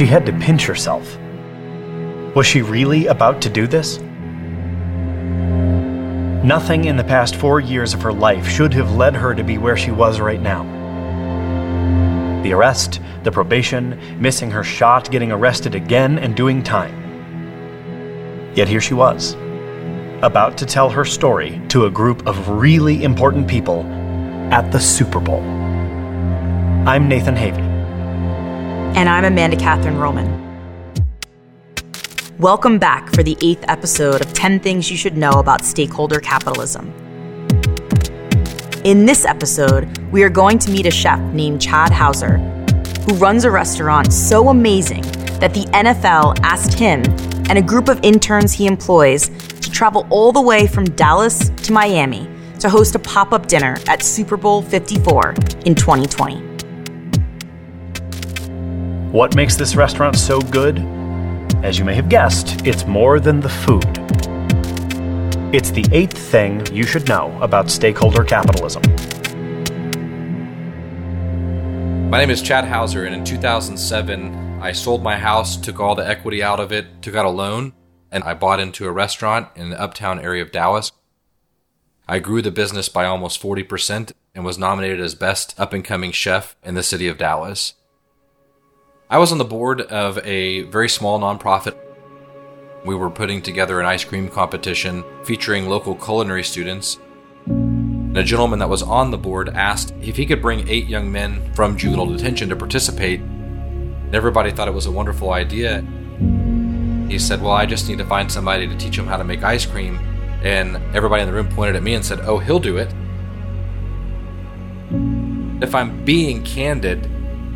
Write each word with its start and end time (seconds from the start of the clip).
She 0.00 0.06
had 0.06 0.24
to 0.24 0.32
pinch 0.32 0.64
herself. 0.64 1.18
Was 2.34 2.46
she 2.46 2.62
really 2.62 3.08
about 3.08 3.42
to 3.42 3.50
do 3.50 3.66
this? 3.66 3.98
Nothing 6.42 6.86
in 6.86 6.96
the 6.96 7.04
past 7.04 7.36
four 7.36 7.60
years 7.60 7.92
of 7.92 8.00
her 8.00 8.10
life 8.10 8.48
should 8.48 8.72
have 8.72 8.94
led 8.94 9.14
her 9.14 9.34
to 9.34 9.44
be 9.44 9.58
where 9.58 9.76
she 9.76 9.90
was 9.90 10.18
right 10.18 10.40
now. 10.40 10.62
The 12.42 12.54
arrest, 12.54 13.02
the 13.24 13.30
probation, 13.30 14.00
missing 14.18 14.50
her 14.52 14.64
shot, 14.64 15.10
getting 15.10 15.32
arrested 15.32 15.74
again, 15.74 16.18
and 16.18 16.34
doing 16.34 16.62
time. 16.62 16.94
Yet 18.54 18.68
here 18.68 18.80
she 18.80 18.94
was, 18.94 19.34
about 20.22 20.56
to 20.56 20.64
tell 20.64 20.88
her 20.88 21.04
story 21.04 21.60
to 21.68 21.84
a 21.84 21.90
group 21.90 22.26
of 22.26 22.48
really 22.48 23.04
important 23.04 23.48
people 23.48 23.82
at 24.50 24.72
the 24.72 24.80
Super 24.80 25.20
Bowl. 25.20 25.42
I'm 26.88 27.06
Nathan 27.06 27.36
Havey. 27.36 27.69
And 28.96 29.08
I'm 29.08 29.24
Amanda 29.24 29.56
Catherine 29.56 29.98
Roman. 29.98 30.28
Welcome 32.38 32.78
back 32.78 33.08
for 33.14 33.22
the 33.22 33.36
eighth 33.40 33.64
episode 33.68 34.20
of 34.20 34.32
10 34.34 34.60
Things 34.60 34.90
You 34.90 34.96
Should 34.96 35.16
Know 35.16 35.30
About 35.32 35.64
Stakeholder 35.64 36.18
Capitalism. 36.18 36.92
In 38.84 39.06
this 39.06 39.24
episode, 39.24 39.96
we 40.08 40.22
are 40.24 40.28
going 40.28 40.58
to 40.58 40.70
meet 40.70 40.86
a 40.86 40.90
chef 40.90 41.20
named 41.32 41.62
Chad 41.62 41.92
Houser, 41.92 42.38
who 43.06 43.14
runs 43.14 43.44
a 43.44 43.50
restaurant 43.50 44.12
so 44.12 44.48
amazing 44.48 45.02
that 45.38 45.54
the 45.54 45.64
NFL 45.72 46.40
asked 46.42 46.78
him 46.78 47.02
and 47.48 47.58
a 47.58 47.62
group 47.62 47.88
of 47.88 48.00
interns 48.02 48.52
he 48.52 48.66
employs 48.66 49.28
to 49.28 49.70
travel 49.70 50.06
all 50.10 50.32
the 50.32 50.42
way 50.42 50.66
from 50.66 50.84
Dallas 50.96 51.48
to 51.48 51.72
Miami 51.72 52.28
to 52.58 52.68
host 52.68 52.94
a 52.96 52.98
pop 52.98 53.32
up 53.32 53.46
dinner 53.46 53.78
at 53.86 54.02
Super 54.02 54.36
Bowl 54.36 54.62
54 54.62 55.30
in 55.64 55.74
2020. 55.74 56.49
What 59.10 59.34
makes 59.34 59.56
this 59.56 59.74
restaurant 59.74 60.14
so 60.14 60.40
good? 60.40 60.78
As 61.64 61.80
you 61.80 61.84
may 61.84 61.96
have 61.96 62.08
guessed, 62.08 62.64
it's 62.64 62.86
more 62.86 63.18
than 63.18 63.40
the 63.40 63.48
food. 63.48 63.84
It's 65.52 65.72
the 65.72 65.84
eighth 65.90 66.16
thing 66.16 66.64
you 66.72 66.84
should 66.84 67.08
know 67.08 67.36
about 67.42 67.70
stakeholder 67.70 68.22
capitalism. 68.22 68.82
My 72.08 72.18
name 72.18 72.30
is 72.30 72.40
Chad 72.40 72.66
Houser, 72.66 73.04
and 73.04 73.12
in 73.12 73.24
2007, 73.24 74.60
I 74.62 74.70
sold 74.70 75.02
my 75.02 75.18
house, 75.18 75.56
took 75.56 75.80
all 75.80 75.96
the 75.96 76.08
equity 76.08 76.40
out 76.40 76.60
of 76.60 76.70
it, 76.70 77.02
took 77.02 77.16
out 77.16 77.26
a 77.26 77.30
loan, 77.30 77.72
and 78.12 78.22
I 78.22 78.34
bought 78.34 78.60
into 78.60 78.86
a 78.86 78.92
restaurant 78.92 79.48
in 79.56 79.70
the 79.70 79.80
uptown 79.80 80.20
area 80.20 80.44
of 80.44 80.52
Dallas. 80.52 80.92
I 82.06 82.20
grew 82.20 82.42
the 82.42 82.52
business 82.52 82.88
by 82.88 83.06
almost 83.06 83.42
40% 83.42 84.12
and 84.36 84.44
was 84.44 84.56
nominated 84.56 85.00
as 85.00 85.16
best 85.16 85.58
up 85.58 85.72
and 85.72 85.84
coming 85.84 86.12
chef 86.12 86.54
in 86.62 86.76
the 86.76 86.84
city 86.84 87.08
of 87.08 87.18
Dallas. 87.18 87.74
I 89.12 89.18
was 89.18 89.32
on 89.32 89.38
the 89.38 89.44
board 89.44 89.80
of 89.80 90.18
a 90.24 90.62
very 90.62 90.88
small 90.88 91.18
nonprofit. 91.18 91.76
We 92.84 92.94
were 92.94 93.10
putting 93.10 93.42
together 93.42 93.80
an 93.80 93.86
ice 93.86 94.04
cream 94.04 94.28
competition 94.28 95.02
featuring 95.24 95.68
local 95.68 95.96
culinary 95.96 96.44
students. 96.44 96.96
And 97.46 98.16
a 98.16 98.22
gentleman 98.22 98.60
that 98.60 98.68
was 98.68 98.84
on 98.84 99.10
the 99.10 99.18
board 99.18 99.48
asked 99.48 99.92
if 100.00 100.16
he 100.16 100.26
could 100.26 100.40
bring 100.40 100.68
eight 100.68 100.86
young 100.86 101.10
men 101.10 101.52
from 101.54 101.76
juvenile 101.76 102.06
detention 102.06 102.50
to 102.50 102.56
participate. 102.56 103.18
And 103.18 104.14
everybody 104.14 104.52
thought 104.52 104.68
it 104.68 104.74
was 104.74 104.86
a 104.86 104.92
wonderful 104.92 105.32
idea. 105.32 105.80
He 107.08 107.18
said, 107.18 107.42
Well, 107.42 107.50
I 107.50 107.66
just 107.66 107.88
need 107.88 107.98
to 107.98 108.06
find 108.06 108.30
somebody 108.30 108.68
to 108.68 108.76
teach 108.76 108.96
them 108.96 109.08
how 109.08 109.16
to 109.16 109.24
make 109.24 109.42
ice 109.42 109.66
cream. 109.66 109.96
And 110.44 110.76
everybody 110.94 111.22
in 111.22 111.28
the 111.28 111.34
room 111.34 111.48
pointed 111.48 111.74
at 111.74 111.82
me 111.82 111.94
and 111.94 112.04
said, 112.04 112.20
Oh, 112.20 112.38
he'll 112.38 112.60
do 112.60 112.76
it. 112.76 112.94
If 115.60 115.74
I'm 115.74 116.04
being 116.04 116.44
candid, 116.44 117.10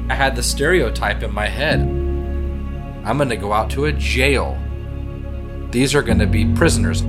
I 0.09 0.15
had 0.15 0.37
the 0.37 0.43
stereotype 0.43 1.23
in 1.23 1.33
my 1.33 1.47
head 1.47 1.81
I'm 3.05 3.19
going 3.19 3.29
to 3.29 3.37
go 3.37 3.53
out 3.53 3.69
to 3.73 3.85
a 3.85 3.93
jail. 3.93 4.59
These 5.71 5.95
are 5.95 6.03
going 6.03 6.21
to 6.21 6.27
be 6.27 6.51
prisoners, 6.55 7.03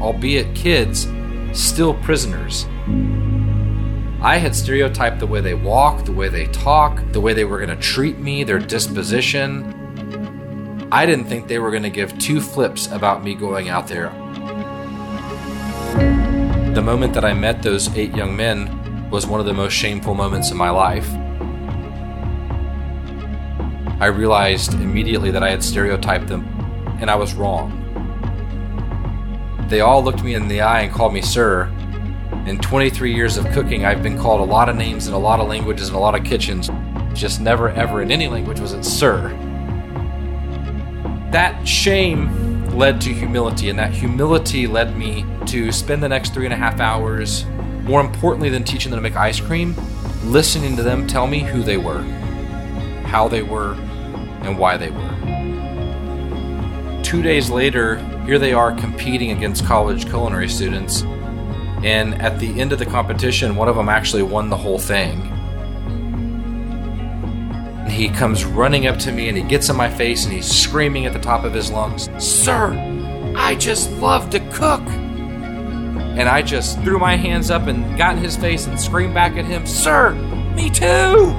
albeit 0.00 0.56
kids, 0.56 1.06
still 1.52 1.94
prisoners. 1.94 2.66
I 4.20 4.38
had 4.38 4.56
stereotyped 4.56 5.20
the 5.20 5.26
way 5.28 5.40
they 5.40 5.54
walk, 5.54 6.04
the 6.04 6.10
way 6.10 6.28
they 6.28 6.46
talk, 6.46 7.00
the 7.12 7.20
way 7.20 7.32
they 7.32 7.44
were 7.44 7.58
going 7.58 7.70
to 7.70 7.76
treat 7.76 8.18
me, 8.18 8.42
their 8.42 8.58
disposition. 8.58 9.72
I 10.90 11.06
didn't 11.06 11.26
think 11.26 11.46
they 11.46 11.60
were 11.60 11.70
going 11.70 11.84
to 11.84 11.90
give 11.90 12.18
two 12.18 12.40
flips 12.40 12.88
about 12.90 13.22
me 13.22 13.36
going 13.36 13.68
out 13.68 13.86
there. 13.86 14.08
The 16.74 16.82
moment 16.82 17.14
that 17.14 17.24
I 17.24 17.34
met 17.34 17.62
those 17.62 17.94
eight 17.96 18.16
young 18.16 18.36
men 18.36 19.10
was 19.10 19.28
one 19.28 19.38
of 19.38 19.46
the 19.46 19.54
most 19.54 19.74
shameful 19.74 20.14
moments 20.14 20.50
in 20.50 20.56
my 20.56 20.70
life. 20.70 21.08
I 23.98 24.06
realized 24.06 24.74
immediately 24.74 25.30
that 25.30 25.42
I 25.42 25.48
had 25.48 25.64
stereotyped 25.64 26.26
them, 26.26 26.44
and 27.00 27.10
I 27.10 27.14
was 27.14 27.32
wrong. 27.32 27.82
They 29.70 29.80
all 29.80 30.04
looked 30.04 30.22
me 30.22 30.34
in 30.34 30.48
the 30.48 30.60
eye 30.60 30.82
and 30.82 30.92
called 30.92 31.14
me 31.14 31.22
sir. 31.22 31.64
In 32.46 32.58
23 32.58 33.14
years 33.14 33.38
of 33.38 33.46
cooking, 33.52 33.86
I've 33.86 34.02
been 34.02 34.18
called 34.18 34.42
a 34.42 34.52
lot 34.52 34.68
of 34.68 34.76
names 34.76 35.08
in 35.08 35.14
a 35.14 35.18
lot 35.18 35.40
of 35.40 35.48
languages 35.48 35.88
and 35.88 35.96
a 35.96 36.00
lot 36.00 36.14
of 36.14 36.24
kitchens. 36.24 36.70
Just 37.14 37.40
never, 37.40 37.70
ever 37.70 38.02
in 38.02 38.12
any 38.12 38.28
language 38.28 38.60
was 38.60 38.74
it 38.74 38.84
sir. 38.84 39.30
That 41.32 41.66
shame 41.66 42.68
led 42.76 43.00
to 43.00 43.14
humility, 43.14 43.70
and 43.70 43.78
that 43.78 43.92
humility 43.92 44.66
led 44.66 44.94
me 44.94 45.24
to 45.46 45.72
spend 45.72 46.02
the 46.02 46.08
next 46.08 46.34
three 46.34 46.44
and 46.44 46.52
a 46.52 46.56
half 46.58 46.80
hours, 46.80 47.46
more 47.84 48.02
importantly 48.02 48.50
than 48.50 48.62
teaching 48.62 48.90
them 48.90 48.98
to 48.98 49.02
make 49.02 49.16
ice 49.16 49.40
cream, 49.40 49.74
listening 50.24 50.76
to 50.76 50.82
them 50.82 51.06
tell 51.06 51.26
me 51.26 51.38
who 51.38 51.62
they 51.62 51.78
were, 51.78 52.02
how 53.06 53.26
they 53.26 53.42
were, 53.42 53.74
and 54.46 54.58
why 54.58 54.76
they 54.76 54.90
were. 54.90 55.16
Two 57.02 57.22
days 57.22 57.50
later, 57.50 57.98
here 58.24 58.38
they 58.38 58.52
are 58.52 58.72
competing 58.72 59.30
against 59.30 59.64
college 59.64 60.06
culinary 60.06 60.48
students, 60.48 61.02
and 61.84 62.20
at 62.20 62.38
the 62.40 62.60
end 62.60 62.72
of 62.72 62.78
the 62.78 62.86
competition, 62.86 63.54
one 63.54 63.68
of 63.68 63.76
them 63.76 63.88
actually 63.88 64.22
won 64.22 64.50
the 64.50 64.56
whole 64.56 64.78
thing. 64.78 65.32
He 67.88 68.08
comes 68.08 68.44
running 68.44 68.86
up 68.88 68.98
to 68.98 69.12
me 69.12 69.28
and 69.28 69.38
he 69.38 69.44
gets 69.44 69.68
in 69.70 69.76
my 69.76 69.88
face 69.88 70.24
and 70.24 70.34
he's 70.34 70.46
screaming 70.46 71.06
at 71.06 71.12
the 71.12 71.20
top 71.20 71.44
of 71.44 71.54
his 71.54 71.70
lungs, 71.70 72.10
Sir, 72.18 72.72
I 73.36 73.54
just 73.54 73.90
love 73.92 74.28
to 74.30 74.40
cook. 74.50 74.82
And 76.16 76.28
I 76.28 76.42
just 76.42 76.80
threw 76.80 76.98
my 76.98 77.16
hands 77.16 77.50
up 77.50 77.68
and 77.68 77.96
got 77.96 78.16
in 78.16 78.22
his 78.22 78.36
face 78.36 78.66
and 78.66 78.80
screamed 78.80 79.14
back 79.14 79.36
at 79.36 79.44
him, 79.44 79.66
Sir, 79.66 80.14
me 80.54 80.70
too. 80.70 81.34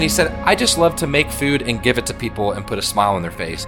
And 0.00 0.04
he 0.04 0.08
said, 0.08 0.32
I 0.46 0.54
just 0.54 0.78
love 0.78 0.96
to 0.96 1.06
make 1.06 1.30
food 1.30 1.60
and 1.60 1.82
give 1.82 1.98
it 1.98 2.06
to 2.06 2.14
people 2.14 2.52
and 2.52 2.66
put 2.66 2.78
a 2.78 2.82
smile 2.82 3.16
on 3.16 3.20
their 3.20 3.30
face. 3.30 3.66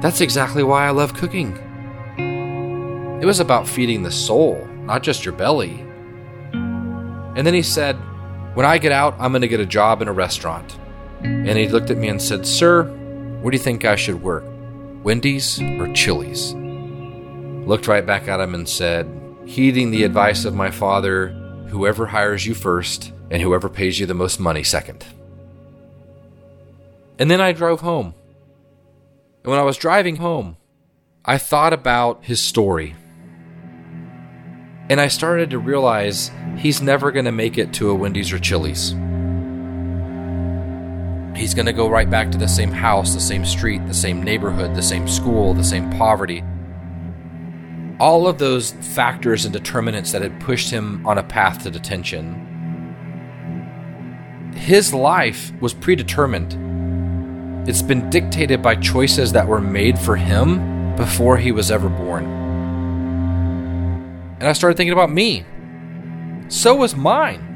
That's 0.00 0.20
exactly 0.20 0.62
why 0.62 0.86
I 0.86 0.90
love 0.90 1.12
cooking. 1.12 1.58
It 3.20 3.26
was 3.26 3.40
about 3.40 3.66
feeding 3.66 4.04
the 4.04 4.12
soul, 4.12 4.64
not 4.82 5.02
just 5.02 5.24
your 5.24 5.34
belly. 5.34 5.84
And 6.52 7.44
then 7.44 7.52
he 7.52 7.62
said, 7.62 7.96
When 8.54 8.64
I 8.64 8.78
get 8.78 8.92
out, 8.92 9.16
I'm 9.18 9.32
going 9.32 9.42
to 9.42 9.48
get 9.48 9.58
a 9.58 9.66
job 9.66 10.00
in 10.02 10.06
a 10.06 10.12
restaurant. 10.12 10.78
And 11.22 11.58
he 11.58 11.66
looked 11.66 11.90
at 11.90 11.98
me 11.98 12.06
and 12.06 12.22
said, 12.22 12.46
Sir, 12.46 12.84
where 13.42 13.50
do 13.50 13.56
you 13.56 13.62
think 13.62 13.84
I 13.84 13.96
should 13.96 14.22
work? 14.22 14.44
Wendy's 15.02 15.60
or 15.60 15.92
Chili's? 15.94 16.54
Looked 17.66 17.88
right 17.88 18.06
back 18.06 18.28
at 18.28 18.38
him 18.38 18.54
and 18.54 18.68
said, 18.68 19.10
Heeding 19.46 19.90
the 19.90 20.04
advice 20.04 20.44
of 20.44 20.54
my 20.54 20.70
father, 20.70 21.30
whoever 21.70 22.06
hires 22.06 22.46
you 22.46 22.54
first 22.54 23.14
and 23.30 23.40
whoever 23.40 23.68
pays 23.68 23.98
you 24.00 24.06
the 24.06 24.14
most 24.14 24.40
money 24.40 24.64
second. 24.64 25.04
And 27.18 27.30
then 27.30 27.40
I 27.40 27.52
drove 27.52 27.80
home. 27.80 28.14
And 29.42 29.50
when 29.50 29.60
I 29.60 29.64
was 29.64 29.76
driving 29.76 30.16
home, 30.16 30.56
I 31.24 31.38
thought 31.38 31.72
about 31.72 32.24
his 32.24 32.40
story. 32.40 32.96
And 34.88 35.00
I 35.00 35.08
started 35.08 35.50
to 35.50 35.58
realize 35.58 36.30
he's 36.56 36.82
never 36.82 37.12
going 37.12 37.26
to 37.26 37.32
make 37.32 37.56
it 37.56 37.72
to 37.74 37.90
a 37.90 37.94
Wendy's 37.94 38.32
or 38.32 38.38
Chili's. 38.38 38.90
He's 41.36 41.54
going 41.54 41.66
to 41.66 41.72
go 41.72 41.88
right 41.88 42.10
back 42.10 42.32
to 42.32 42.38
the 42.38 42.48
same 42.48 42.72
house, 42.72 43.14
the 43.14 43.20
same 43.20 43.46
street, 43.46 43.86
the 43.86 43.94
same 43.94 44.22
neighborhood, 44.22 44.74
the 44.74 44.82
same 44.82 45.06
school, 45.06 45.54
the 45.54 45.62
same 45.62 45.88
poverty. 45.90 46.42
All 48.00 48.26
of 48.26 48.38
those 48.38 48.72
factors 48.72 49.44
and 49.44 49.52
determinants 49.52 50.10
that 50.12 50.22
had 50.22 50.40
pushed 50.40 50.70
him 50.70 51.06
on 51.06 51.18
a 51.18 51.22
path 51.22 51.62
to 51.62 51.70
detention 51.70 52.50
his 54.70 54.94
life 54.94 55.52
was 55.60 55.74
predetermined. 55.74 57.68
It's 57.68 57.82
been 57.82 58.08
dictated 58.08 58.62
by 58.62 58.76
choices 58.76 59.32
that 59.32 59.48
were 59.48 59.60
made 59.60 59.98
for 59.98 60.14
him 60.14 60.94
before 60.94 61.36
he 61.36 61.50
was 61.50 61.72
ever 61.72 61.88
born. 61.88 62.24
And 64.38 64.44
I 64.44 64.52
started 64.52 64.76
thinking 64.76 64.92
about 64.92 65.10
me. 65.10 65.44
So 66.46 66.76
was 66.76 66.94
mine. 66.94 67.48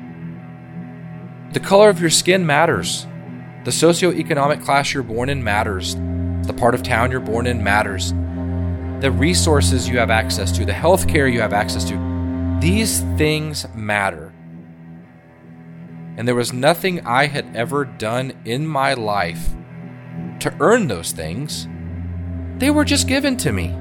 The 1.53 1.61
color 1.61 1.89
of 1.89 2.01
your 2.01 2.11
skin 2.11 2.45
matters. 2.45 3.07
The 3.65 3.71
socioeconomic 3.71 4.65
class 4.65 4.93
you're 4.93 5.05
born 5.05 5.29
in 5.29 5.45
matters. 5.45 5.95
The 5.95 6.55
part 6.59 6.75
of 6.75 6.83
town 6.83 7.13
you're 7.13 7.21
born 7.21 7.47
in 7.47 7.63
matters. 7.63 8.13
The 9.03 9.13
resources 9.13 9.89
you 9.89 9.99
have 9.99 10.11
access 10.11 10.51
to, 10.51 10.65
the 10.65 10.73
health 10.73 11.07
care 11.07 11.29
you 11.29 11.43
have 11.43 11.53
access 11.53 11.85
to, 11.85 12.59
these 12.61 13.03
things 13.17 13.69
matter. 13.73 14.34
And 16.17 16.29
there 16.29 16.35
was 16.35 16.53
nothing 16.53 17.05
I 17.05 17.27
had 17.27 17.57
ever 17.57 17.85
done 17.85 18.33
in 18.45 18.67
my 18.67 18.95
life 18.95 19.51
to 20.41 20.55
earn 20.61 20.87
those 20.87 21.13
things. 21.13 21.67
They 22.59 22.71
were 22.71 22.85
just 22.85 23.09
given 23.09 23.37
to 23.39 23.53
me. 23.53 23.75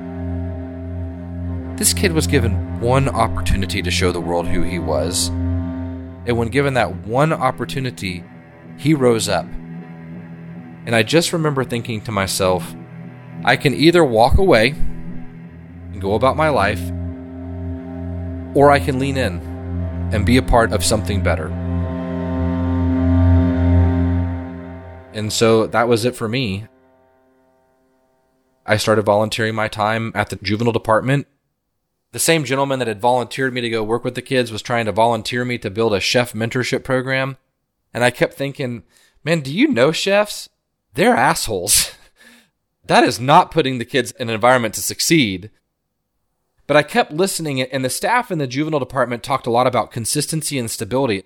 This 1.78 1.94
kid 1.94 2.14
was 2.14 2.28
given 2.28 2.80
one 2.80 3.10
opportunity 3.10 3.82
to 3.82 3.92
show 3.92 4.12
the 4.12 4.22
world 4.22 4.48
who 4.48 4.62
he 4.62 4.80
was. 4.80 5.28
And 5.28 6.38
when 6.38 6.50
given 6.50 6.74
that 6.76 6.96
one 7.06 7.34
opportunity, 7.34 8.24
he 8.78 8.94
rose 8.94 9.30
up. 9.30 9.46
And 10.86 10.96
I 10.96 11.04
just 11.04 11.34
remember 11.34 11.64
thinking 11.64 12.02
to 12.02 12.12
myself, 12.12 12.76
I 13.46 13.58
can 13.58 13.74
either 13.74 14.04
walk 14.04 14.38
away 14.38 14.70
and 14.70 16.02
go 16.02 16.16
about 16.16 16.38
my 16.38 16.50
life, 16.50 16.82
or 18.56 18.72
I 18.72 18.80
can 18.80 19.00
lean 19.00 19.18
in 19.18 19.40
and 20.14 20.26
be 20.26 20.38
a 20.38 20.42
part 20.42 20.72
of 20.72 20.84
something 20.84 21.22
better. 21.22 21.48
And 25.14 25.32
so 25.32 25.68
that 25.68 25.88
was 25.88 26.06
it 26.06 26.16
for 26.16 26.28
me. 26.28 26.66
I 28.66 28.78
started 28.78 29.04
volunteering 29.04 29.56
my 29.56 29.68
time 29.68 30.12
at 30.16 30.30
the 30.30 30.38
juvenile 30.38 30.74
department. 30.74 31.28
The 32.12 32.20
same 32.20 32.44
gentleman 32.44 32.80
that 32.80 32.88
had 32.88 33.02
volunteered 33.02 33.54
me 33.54 33.62
to 33.62 33.70
go 33.70 33.84
work 33.84 34.04
with 34.04 34.16
the 34.16 34.22
kids 34.22 34.52
was 34.52 34.62
trying 34.62 34.86
to 34.86 34.92
volunteer 34.92 35.44
me 35.44 35.58
to 35.58 35.70
build 35.70 35.94
a 35.94 36.00
chef 36.00 36.34
mentorship 36.34 36.84
program. 36.84 37.38
And 37.94 38.04
I 38.04 38.12
kept 38.12 38.34
thinking, 38.34 38.84
man, 39.24 39.42
do 39.42 39.54
you 39.54 39.68
know 39.68 39.92
chefs? 39.92 40.50
They're 40.94 41.16
assholes. 41.16 41.94
that 42.86 43.04
is 43.04 43.20
not 43.20 43.52
putting 43.52 43.78
the 43.78 43.86
kids 43.86 44.12
in 44.14 44.30
an 44.30 44.36
environment 44.36 44.76
to 44.76 44.82
succeed. 44.82 45.50
But 46.66 46.78
I 46.78 46.84
kept 46.84 47.12
listening, 47.12 47.62
and 47.62 47.84
the 47.84 47.90
staff 47.90 48.32
in 48.32 48.38
the 48.38 48.48
juvenile 48.48 48.80
department 48.80 49.22
talked 49.22 49.48
a 49.48 49.52
lot 49.52 49.68
about 49.68 49.92
consistency 49.92 50.58
and 50.58 50.72
stability. 50.72 51.24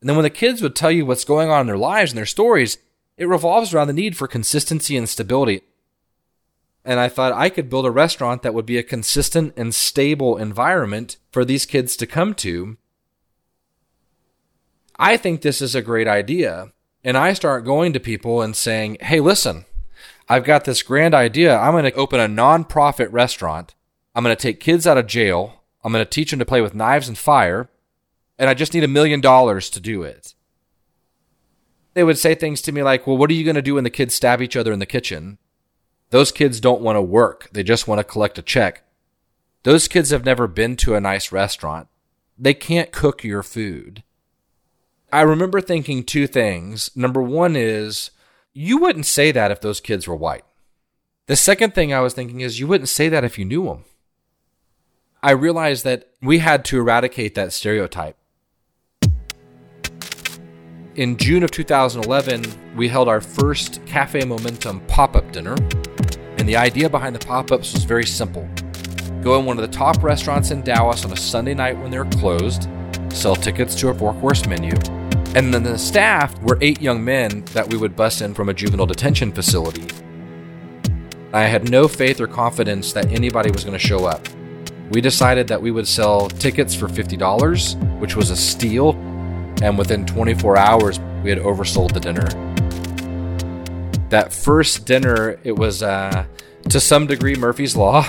And 0.00 0.08
then 0.08 0.16
when 0.16 0.22
the 0.22 0.30
kids 0.30 0.62
would 0.62 0.76
tell 0.76 0.92
you 0.92 1.04
what's 1.04 1.24
going 1.24 1.50
on 1.50 1.62
in 1.62 1.66
their 1.66 1.76
lives 1.76 2.12
and 2.12 2.18
their 2.18 2.26
stories, 2.26 2.78
it 3.20 3.28
revolves 3.28 3.74
around 3.74 3.86
the 3.86 3.92
need 3.92 4.16
for 4.16 4.26
consistency 4.26 4.96
and 4.96 5.06
stability. 5.06 5.60
And 6.86 6.98
I 6.98 7.10
thought 7.10 7.34
I 7.34 7.50
could 7.50 7.68
build 7.68 7.84
a 7.84 7.90
restaurant 7.90 8.40
that 8.42 8.54
would 8.54 8.64
be 8.64 8.78
a 8.78 8.82
consistent 8.82 9.52
and 9.58 9.74
stable 9.74 10.38
environment 10.38 11.18
for 11.30 11.44
these 11.44 11.66
kids 11.66 11.96
to 11.98 12.06
come 12.06 12.32
to. 12.36 12.78
I 14.98 15.18
think 15.18 15.42
this 15.42 15.60
is 15.60 15.74
a 15.74 15.82
great 15.82 16.08
idea. 16.08 16.72
And 17.04 17.18
I 17.18 17.34
start 17.34 17.66
going 17.66 17.92
to 17.92 18.00
people 18.00 18.40
and 18.40 18.56
saying, 18.56 18.96
hey, 19.02 19.20
listen, 19.20 19.66
I've 20.26 20.44
got 20.44 20.64
this 20.64 20.82
grand 20.82 21.12
idea. 21.14 21.58
I'm 21.58 21.72
going 21.72 21.84
to 21.84 21.92
open 21.92 22.20
a 22.20 22.26
nonprofit 22.26 23.12
restaurant. 23.12 23.74
I'm 24.14 24.24
going 24.24 24.34
to 24.34 24.42
take 24.42 24.60
kids 24.60 24.86
out 24.86 24.96
of 24.96 25.06
jail. 25.06 25.62
I'm 25.84 25.92
going 25.92 26.04
to 26.04 26.10
teach 26.10 26.30
them 26.30 26.38
to 26.38 26.46
play 26.46 26.62
with 26.62 26.74
knives 26.74 27.06
and 27.06 27.18
fire. 27.18 27.68
And 28.38 28.48
I 28.48 28.54
just 28.54 28.72
need 28.72 28.84
a 28.84 28.88
million 28.88 29.20
dollars 29.20 29.68
to 29.70 29.80
do 29.80 30.02
it 30.04 30.34
they 31.94 32.04
would 32.04 32.18
say 32.18 32.34
things 32.34 32.62
to 32.62 32.72
me 32.72 32.82
like, 32.82 33.06
Well, 33.06 33.16
what 33.16 33.30
are 33.30 33.34
you 33.34 33.44
going 33.44 33.56
to 33.56 33.62
do 33.62 33.74
when 33.74 33.84
the 33.84 33.90
kids 33.90 34.14
stab 34.14 34.40
each 34.40 34.56
other 34.56 34.72
in 34.72 34.78
the 34.78 34.86
kitchen? 34.86 35.38
Those 36.10 36.32
kids 36.32 36.60
don't 36.60 36.82
want 36.82 36.96
to 36.96 37.02
work. 37.02 37.48
They 37.52 37.62
just 37.62 37.86
want 37.86 37.98
to 38.00 38.04
collect 38.04 38.38
a 38.38 38.42
check. 38.42 38.82
Those 39.62 39.88
kids 39.88 40.10
have 40.10 40.24
never 40.24 40.46
been 40.46 40.76
to 40.76 40.94
a 40.94 41.00
nice 41.00 41.30
restaurant. 41.30 41.88
They 42.38 42.54
can't 42.54 42.92
cook 42.92 43.22
your 43.22 43.42
food. 43.42 44.02
I 45.12 45.22
remember 45.22 45.60
thinking 45.60 46.02
two 46.02 46.26
things. 46.26 46.90
Number 46.96 47.20
one 47.20 47.56
is, 47.56 48.10
you 48.52 48.78
wouldn't 48.78 49.06
say 49.06 49.32
that 49.32 49.50
if 49.50 49.60
those 49.60 49.80
kids 49.80 50.08
were 50.08 50.16
white. 50.16 50.44
The 51.26 51.36
second 51.36 51.74
thing 51.74 51.92
I 51.92 52.00
was 52.00 52.14
thinking 52.14 52.40
is, 52.40 52.58
you 52.58 52.66
wouldn't 52.66 52.88
say 52.88 53.08
that 53.08 53.24
if 53.24 53.38
you 53.38 53.44
knew 53.44 53.66
them. 53.66 53.84
I 55.22 55.32
realized 55.32 55.84
that 55.84 56.08
we 56.22 56.38
had 56.38 56.64
to 56.66 56.78
eradicate 56.78 57.34
that 57.34 57.52
stereotype 57.52 58.16
in 61.00 61.16
June 61.16 61.42
of 61.42 61.50
2011, 61.50 62.44
we 62.76 62.86
held 62.86 63.08
our 63.08 63.22
first 63.22 63.82
Cafe 63.86 64.22
Momentum 64.22 64.80
pop 64.80 65.16
up 65.16 65.32
dinner. 65.32 65.56
And 66.36 66.46
the 66.46 66.56
idea 66.56 66.90
behind 66.90 67.14
the 67.14 67.26
pop 67.26 67.50
ups 67.50 67.72
was 67.72 67.84
very 67.84 68.04
simple 68.04 68.46
go 69.22 69.38
in 69.38 69.46
one 69.46 69.58
of 69.58 69.62
the 69.62 69.76
top 69.76 70.02
restaurants 70.02 70.50
in 70.50 70.62
Dallas 70.62 71.04
on 71.04 71.12
a 71.12 71.16
Sunday 71.16 71.52
night 71.52 71.78
when 71.78 71.90
they're 71.90 72.06
closed, 72.06 72.68
sell 73.10 73.34
tickets 73.34 73.74
to 73.76 73.88
a 73.88 73.94
four 73.94 74.12
course 74.14 74.46
menu. 74.46 74.72
And 75.34 75.54
then 75.54 75.62
the 75.62 75.78
staff 75.78 76.38
were 76.42 76.58
eight 76.60 76.82
young 76.82 77.02
men 77.02 77.44
that 77.52 77.68
we 77.68 77.78
would 77.78 77.96
bus 77.96 78.20
in 78.20 78.34
from 78.34 78.50
a 78.50 78.54
juvenile 78.54 78.86
detention 78.86 79.32
facility. 79.32 79.86
I 81.32 81.44
had 81.44 81.70
no 81.70 81.88
faith 81.88 82.20
or 82.20 82.26
confidence 82.26 82.92
that 82.92 83.10
anybody 83.10 83.50
was 83.50 83.64
going 83.64 83.78
to 83.78 83.86
show 83.86 84.04
up. 84.04 84.26
We 84.90 85.00
decided 85.00 85.48
that 85.48 85.62
we 85.62 85.70
would 85.70 85.88
sell 85.88 86.28
tickets 86.28 86.74
for 86.74 86.88
$50, 86.88 88.00
which 88.00 88.16
was 88.16 88.30
a 88.30 88.36
steal 88.36 88.94
and 89.62 89.76
within 89.78 90.06
24 90.06 90.56
hours, 90.56 91.00
we 91.22 91.30
had 91.30 91.38
oversold 91.38 91.92
the 91.92 92.00
dinner. 92.00 92.26
That 94.08 94.32
first 94.32 94.86
dinner, 94.86 95.38
it 95.44 95.52
was 95.52 95.82
uh, 95.82 96.24
to 96.68 96.80
some 96.80 97.06
degree 97.06 97.34
Murphy's 97.36 97.76
Law. 97.76 98.06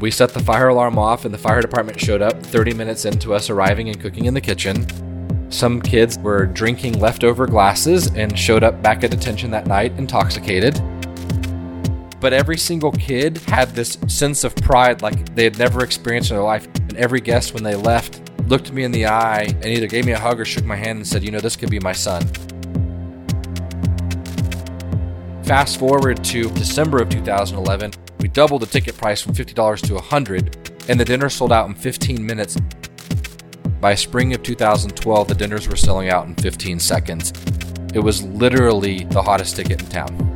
We 0.00 0.10
set 0.10 0.30
the 0.30 0.40
fire 0.40 0.68
alarm 0.68 0.98
off, 0.98 1.24
and 1.24 1.34
the 1.34 1.38
fire 1.38 1.60
department 1.60 2.00
showed 2.00 2.22
up 2.22 2.42
30 2.42 2.74
minutes 2.74 3.04
into 3.04 3.34
us 3.34 3.50
arriving 3.50 3.88
and 3.88 4.00
cooking 4.00 4.26
in 4.26 4.34
the 4.34 4.40
kitchen. 4.40 4.86
Some 5.50 5.82
kids 5.82 6.16
were 6.18 6.46
drinking 6.46 7.00
leftover 7.00 7.46
glasses 7.46 8.06
and 8.14 8.38
showed 8.38 8.62
up 8.62 8.80
back 8.82 9.02
at 9.02 9.10
detention 9.10 9.50
that 9.50 9.66
night 9.66 9.92
intoxicated. 9.98 10.80
But 12.20 12.32
every 12.32 12.56
single 12.56 12.92
kid 12.92 13.38
had 13.38 13.70
this 13.70 13.98
sense 14.06 14.44
of 14.44 14.54
pride 14.54 15.02
like 15.02 15.34
they 15.34 15.44
had 15.44 15.58
never 15.58 15.82
experienced 15.82 16.30
in 16.30 16.36
their 16.36 16.44
life. 16.44 16.66
And 16.76 16.96
every 16.96 17.20
guest, 17.20 17.52
when 17.52 17.64
they 17.64 17.74
left, 17.74 18.29
looked 18.50 18.72
me 18.72 18.82
in 18.82 18.90
the 18.90 19.06
eye 19.06 19.44
and 19.44 19.66
either 19.66 19.86
gave 19.86 20.04
me 20.04 20.10
a 20.10 20.18
hug 20.18 20.40
or 20.40 20.44
shook 20.44 20.64
my 20.64 20.74
hand 20.74 20.98
and 20.98 21.06
said, 21.06 21.22
You 21.22 21.30
know, 21.30 21.38
this 21.38 21.54
could 21.54 21.70
be 21.70 21.78
my 21.78 21.92
son. 21.92 22.26
Fast 25.44 25.78
forward 25.78 26.22
to 26.24 26.50
December 26.50 27.00
of 27.00 27.08
2011, 27.08 27.92
we 28.18 28.28
doubled 28.28 28.62
the 28.62 28.66
ticket 28.66 28.96
price 28.96 29.22
from 29.22 29.34
$50 29.34 29.86
to 29.86 29.94
100, 29.94 30.72
and 30.88 30.98
the 30.98 31.04
dinner 31.04 31.28
sold 31.28 31.52
out 31.52 31.68
in 31.68 31.74
15 31.74 32.24
minutes. 32.24 32.56
By 33.80 33.94
spring 33.94 34.34
of 34.34 34.42
2012, 34.42 35.28
the 35.28 35.34
dinners 35.34 35.68
were 35.68 35.76
selling 35.76 36.10
out 36.10 36.26
in 36.26 36.34
15 36.34 36.80
seconds. 36.80 37.32
It 37.94 38.00
was 38.00 38.22
literally 38.22 39.04
the 39.04 39.22
hottest 39.22 39.56
ticket 39.56 39.80
in 39.80 39.88
town. 39.88 40.26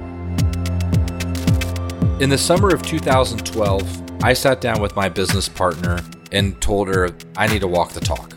In 2.21 2.31
the 2.31 2.39
summer 2.39 2.73
of 2.73 2.83
2012, 2.83 4.23
I 4.23 4.33
sat 4.33 4.61
down 4.61 4.81
with 4.81 4.95
my 4.97 5.09
business 5.09 5.49
partner 5.49 5.99
and 6.35 6.61
told 6.61 6.89
her, 6.89 7.11
I 7.37 7.47
need 7.47 7.61
to 7.61 7.69
walk 7.69 7.93
the 7.93 8.01
talk. 8.01 8.35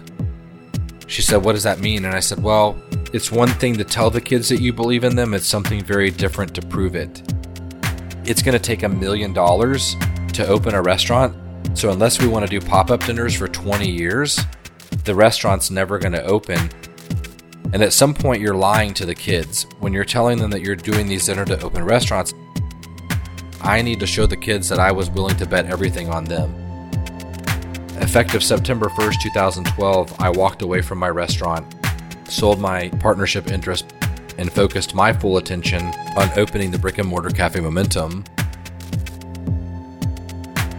She 1.08 1.22
said, 1.22 1.44
What 1.44 1.54
does 1.54 1.64
that 1.64 1.80
mean? 1.80 2.06
And 2.06 2.14
I 2.14 2.20
said, 2.20 2.42
Well, 2.42 2.80
it's 3.12 3.32
one 3.32 3.50
thing 3.50 3.76
to 3.78 3.84
tell 3.84 4.10
the 4.10 4.22
kids 4.22 4.50
that 4.50 4.62
you 4.62 4.72
believe 4.72 5.04
in 5.04 5.16
them, 5.16 5.34
it's 5.34 5.48
something 5.48 5.84
very 5.84 6.12
different 6.12 6.54
to 6.56 6.62
prove 6.62 6.96
it. 6.96 7.24
It's 8.26 8.42
going 8.42 8.54
to 8.54 8.64
take 8.64 8.84
a 8.84 8.90
million 8.90 9.34
dollars 9.34 9.96
to 10.34 10.46
open 10.48 10.76
a 10.76 10.82
restaurant. 10.82 11.36
So, 11.74 11.90
unless 11.90 12.22
we 12.22 12.28
want 12.28 12.46
to 12.46 12.60
do 12.60 12.66
pop 12.66 12.92
up 12.92 13.04
dinners 13.04 13.36
for 13.36 13.48
20 13.48 13.90
years, 13.90 14.40
the 15.06 15.16
restaurant's 15.16 15.72
never 15.72 15.98
going 15.98 16.14
to 16.14 16.24
open. 16.24 16.70
And 17.74 17.82
at 17.82 17.94
some 17.94 18.14
point, 18.14 18.42
you're 18.42 18.56
lying 18.56 18.94
to 18.96 19.06
the 19.06 19.16
kids. 19.16 19.66
When 19.80 19.92
you're 19.92 20.06
telling 20.06 20.38
them 20.38 20.52
that 20.52 20.62
you're 20.62 20.76
doing 20.76 21.08
these 21.08 21.26
dinner 21.26 21.46
to 21.46 21.62
open 21.62 21.84
restaurants, 21.84 22.34
I 23.62 23.82
need 23.82 24.00
to 24.02 24.08
show 24.08 24.26
the 24.26 24.38
kids 24.38 24.70
that 24.70 24.80
I 24.80 24.92
was 24.92 25.10
willing 25.10 25.36
to 25.38 25.46
bet 25.46 25.66
everything 25.66 26.10
on 26.10 26.26
them. 26.26 26.67
Effective 28.00 28.44
September 28.44 28.90
1st, 28.90 29.22
2012, 29.22 30.22
I 30.22 30.30
walked 30.30 30.62
away 30.62 30.82
from 30.82 31.00
my 31.00 31.10
restaurant, 31.10 31.76
sold 32.30 32.60
my 32.60 32.90
partnership 33.00 33.52
interest, 33.52 33.92
and 34.38 34.52
focused 34.52 34.94
my 34.94 35.12
full 35.12 35.38
attention 35.38 35.84
on 36.16 36.30
opening 36.38 36.70
the 36.70 36.78
brick 36.78 37.00
and 37.00 37.08
mortar 37.08 37.32
Cafe 37.32 37.60
Momentum. 37.60 38.24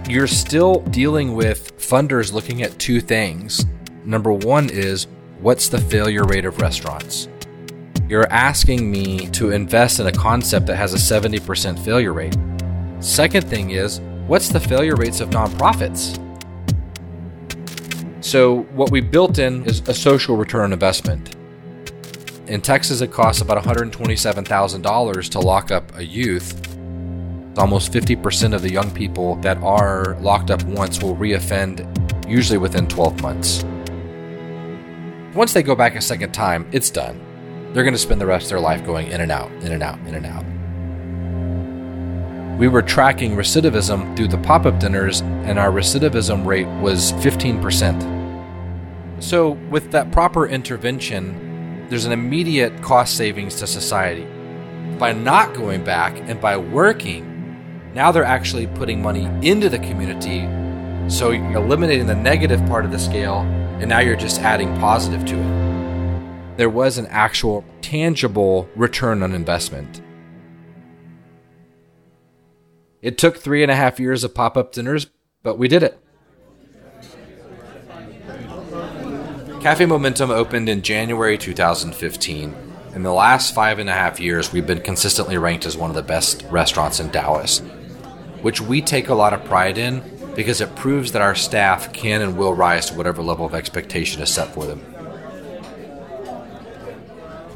You're 0.08 0.28
still 0.28 0.80
dealing 0.90 1.34
with 1.34 1.76
funders 1.78 2.32
looking 2.32 2.62
at 2.62 2.78
two 2.78 3.00
things. 3.00 3.66
Number 4.04 4.32
one 4.32 4.70
is 4.70 5.08
what's 5.40 5.68
the 5.68 5.80
failure 5.80 6.24
rate 6.24 6.44
of 6.44 6.60
restaurants? 6.60 7.28
You're 8.08 8.32
asking 8.32 8.90
me 8.90 9.26
to 9.30 9.50
invest 9.50 9.98
in 9.98 10.06
a 10.06 10.12
concept 10.12 10.66
that 10.66 10.76
has 10.76 10.94
a 10.94 10.96
70% 10.96 11.78
failure 11.84 12.12
rate. 12.12 12.36
Second 13.00 13.48
thing 13.48 13.70
is, 13.70 14.00
what's 14.28 14.48
the 14.48 14.60
failure 14.60 14.94
rates 14.94 15.20
of 15.20 15.30
nonprofits? 15.30 16.24
So, 18.20 18.62
what 18.74 18.90
we 18.90 19.00
built 19.00 19.38
in 19.38 19.64
is 19.64 19.80
a 19.88 19.94
social 19.94 20.36
return 20.36 20.72
investment. 20.72 21.36
In 22.48 22.60
Texas, 22.60 23.00
it 23.00 23.12
costs 23.12 23.40
about 23.40 23.62
$127,000 23.62 25.30
to 25.30 25.38
lock 25.38 25.70
up 25.70 25.96
a 25.96 26.04
youth. 26.04 26.54
Almost 27.56 27.92
50% 27.92 28.54
of 28.54 28.62
the 28.62 28.70
young 28.70 28.90
people 28.90 29.36
that 29.36 29.58
are 29.58 30.16
locked 30.20 30.50
up 30.50 30.62
once 30.64 31.00
will 31.02 31.14
reoffend, 31.14 31.86
usually 32.28 32.58
within 32.58 32.88
12 32.88 33.22
months. 33.22 33.64
Once 35.34 35.52
they 35.52 35.62
go 35.62 35.76
back 35.76 35.94
a 35.94 36.00
second 36.00 36.32
time, 36.32 36.66
it's 36.72 36.90
done. 36.90 37.20
They're 37.72 37.84
going 37.84 37.94
to 37.94 37.98
spend 37.98 38.20
the 38.20 38.26
rest 38.26 38.46
of 38.46 38.50
their 38.50 38.60
life 38.60 38.84
going 38.84 39.08
in 39.08 39.20
and 39.20 39.30
out, 39.30 39.52
in 39.62 39.72
and 39.72 39.82
out, 39.82 39.98
in 40.00 40.14
and 40.14 40.26
out. 40.26 40.44
We 42.58 42.66
were 42.66 42.82
tracking 42.82 43.36
recidivism 43.36 44.16
through 44.16 44.28
the 44.28 44.38
pop 44.38 44.66
up 44.66 44.80
dinners, 44.80 45.20
and 45.20 45.60
our 45.60 45.70
recidivism 45.70 46.44
rate 46.44 46.66
was 46.80 47.12
15%. 47.12 49.22
So, 49.22 49.50
with 49.70 49.92
that 49.92 50.10
proper 50.10 50.48
intervention, 50.48 51.86
there's 51.88 52.04
an 52.04 52.10
immediate 52.10 52.82
cost 52.82 53.16
savings 53.16 53.54
to 53.60 53.68
society. 53.68 54.26
By 54.98 55.12
not 55.12 55.54
going 55.54 55.84
back 55.84 56.18
and 56.28 56.40
by 56.40 56.56
working, 56.56 57.92
now 57.94 58.10
they're 58.10 58.24
actually 58.24 58.66
putting 58.66 59.00
money 59.00 59.26
into 59.48 59.68
the 59.68 59.78
community. 59.78 60.40
So 61.08 61.30
you're 61.30 61.62
eliminating 61.62 62.08
the 62.08 62.16
negative 62.16 62.66
part 62.66 62.84
of 62.84 62.90
the 62.90 62.98
scale, 62.98 63.42
and 63.78 63.88
now 63.88 64.00
you're 64.00 64.16
just 64.16 64.40
adding 64.40 64.76
positive 64.78 65.24
to 65.26 65.36
it. 65.36 66.56
There 66.56 66.70
was 66.70 66.98
an 66.98 67.06
actual 67.06 67.64
tangible 67.82 68.68
return 68.74 69.22
on 69.22 69.32
investment. 69.32 70.02
It 73.00 73.16
took 73.16 73.36
three 73.36 73.62
and 73.62 73.70
a 73.70 73.76
half 73.76 74.00
years 74.00 74.24
of 74.24 74.34
pop 74.34 74.56
up 74.56 74.72
dinners, 74.72 75.06
but 75.42 75.58
we 75.58 75.68
did 75.68 75.82
it. 75.82 75.98
Cafe 79.60 79.86
Momentum 79.86 80.30
opened 80.30 80.68
in 80.68 80.82
January 80.82 81.38
2015. 81.38 82.54
In 82.94 83.02
the 83.02 83.12
last 83.12 83.54
five 83.54 83.78
and 83.78 83.88
a 83.88 83.92
half 83.92 84.18
years, 84.18 84.52
we've 84.52 84.66
been 84.66 84.80
consistently 84.80 85.36
ranked 85.36 85.66
as 85.66 85.76
one 85.76 85.90
of 85.90 85.96
the 85.96 86.02
best 86.02 86.44
restaurants 86.50 87.00
in 87.00 87.10
Dallas, 87.10 87.60
which 88.42 88.60
we 88.60 88.80
take 88.80 89.08
a 89.08 89.14
lot 89.14 89.32
of 89.32 89.44
pride 89.44 89.78
in 89.78 90.02
because 90.34 90.60
it 90.60 90.74
proves 90.76 91.12
that 91.12 91.22
our 91.22 91.34
staff 91.34 91.92
can 91.92 92.22
and 92.22 92.38
will 92.38 92.54
rise 92.54 92.86
to 92.86 92.96
whatever 92.96 93.22
level 93.22 93.44
of 93.44 93.54
expectation 93.54 94.22
is 94.22 94.32
set 94.32 94.54
for 94.54 94.64
them. 94.64 94.87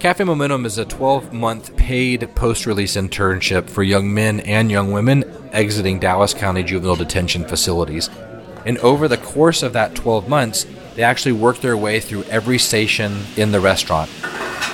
Cafe 0.03 0.25
Momentum 0.25 0.67
is 0.67 0.79
a 0.79 0.85
12 0.85 1.33
month 1.33 1.77
paid 1.77 2.29
post 2.35 2.67
release 2.67 2.97
internship 2.97 3.71
for 3.71 3.85
young 3.85 4.13
men 4.13 4.41
and 4.41 4.69
young 4.69 4.91
women 4.91 5.23
exiting 5.53 6.01
Dallas 6.01 6.35
County 6.35 6.65
juvenile 6.65 6.97
detention 6.97 7.45
facilities. 7.45 8.11
And 8.67 8.79
over 8.79 9.07
the 9.07 9.17
course 9.17 9.63
of 9.63 9.75
that 9.75 9.95
12 9.95 10.29
months, 10.29 10.67
they 10.97 11.05
actually 11.05 11.31
work 11.31 11.59
their 11.59 11.77
way 11.77 12.01
through 12.01 12.25
every 12.25 12.59
station 12.59 13.17
in 13.37 13.53
the 13.53 13.61
restaurant. 13.61 14.11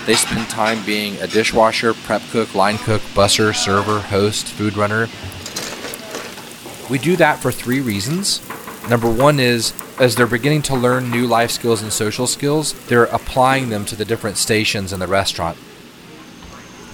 They 0.07 0.15
spend 0.15 0.49
time 0.49 0.83
being 0.87 1.17
a 1.17 1.27
dishwasher, 1.27 1.93
prep 1.93 2.23
cook, 2.31 2.55
line 2.55 2.79
cook, 2.79 3.03
busser, 3.13 3.55
server, 3.55 4.01
host, 4.01 4.47
food 4.47 4.79
runner. 4.79 5.09
We 6.89 6.99
do 6.99 7.17
that 7.17 7.39
for 7.39 7.53
three 7.53 7.83
reasons. 7.83 8.41
Number 8.89 9.11
one 9.11 9.39
is 9.39 9.75
as 9.99 10.15
they're 10.15 10.27
beginning 10.27 10.63
to 10.63 10.75
learn 10.75 11.11
new 11.11 11.27
life 11.27 11.51
skills 11.51 11.83
and 11.83 11.93
social 11.93 12.27
skills, 12.27 12.73
they're 12.87 13.05
applying 13.05 13.69
them 13.69 13.85
to 13.85 13.97
the 13.97 14.05
different 14.05 14.39
stations 14.39 14.93
in 14.93 15.01
the 15.01 15.07
restaurant. 15.07 15.59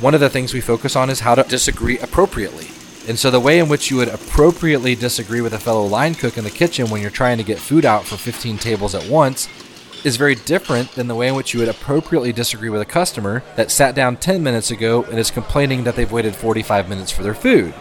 One 0.01 0.13
of 0.13 0.21
the 0.21 0.29
things 0.29 0.53
we 0.53 0.61
focus 0.61 0.97
on 0.97 1.09
is 1.09 1.21
how 1.21 1.37
to 1.37 1.45
disagree 1.45 1.99
appropriately. 1.99 2.69
And 3.07 3.19
so 3.19 3.31
the 3.31 3.39
way 3.39 3.61
in 3.61 3.69
which 3.69 3.91
you 3.91 3.99
would 3.99 4.09
appropriately 4.09 4.97
disagree 4.97 5.41
with 5.41 5.53
a 5.53 5.59
fellow 5.59 5.87
line 5.87 6.15
cook 6.15 6.37
in 6.37 6.43
the 6.43 6.51
kitchen 6.51 6.91
when 6.91 7.01
you're 7.01 7.11
trying 7.11 7.39
to 7.39 7.45
get 7.45 7.59
food 7.59 7.85
out 7.85 8.05
for 8.05 8.17
15 8.17 8.59
tables 8.59 8.95
at 8.95 9.09
once 9.09 9.49
is 10.05 10.17
very 10.17 10.35
different 10.35 10.91
than 10.93 11.07
the 11.07 11.15
way 11.15 11.29
in 11.29 11.35
which 11.35 11.55
you 11.55 11.61
would 11.61 11.69
appropriately 11.69 12.33
disagree 12.33 12.71
with 12.71 12.81
a 12.81 12.87
customer 12.87 13.43
that 13.57 13.71
sat 13.71 13.95
down 13.95 14.17
10 14.17 14.43
minutes 14.43 14.71
ago 14.71 15.05
and 15.05 15.19
is 15.19 15.31
complaining 15.31 15.85
that 15.85 15.95
they've 15.95 16.11
waited 16.11 16.35
45 16.35 16.89
minutes 16.89 17.13
for 17.13 17.23
their 17.23 17.35
food. 17.35 17.73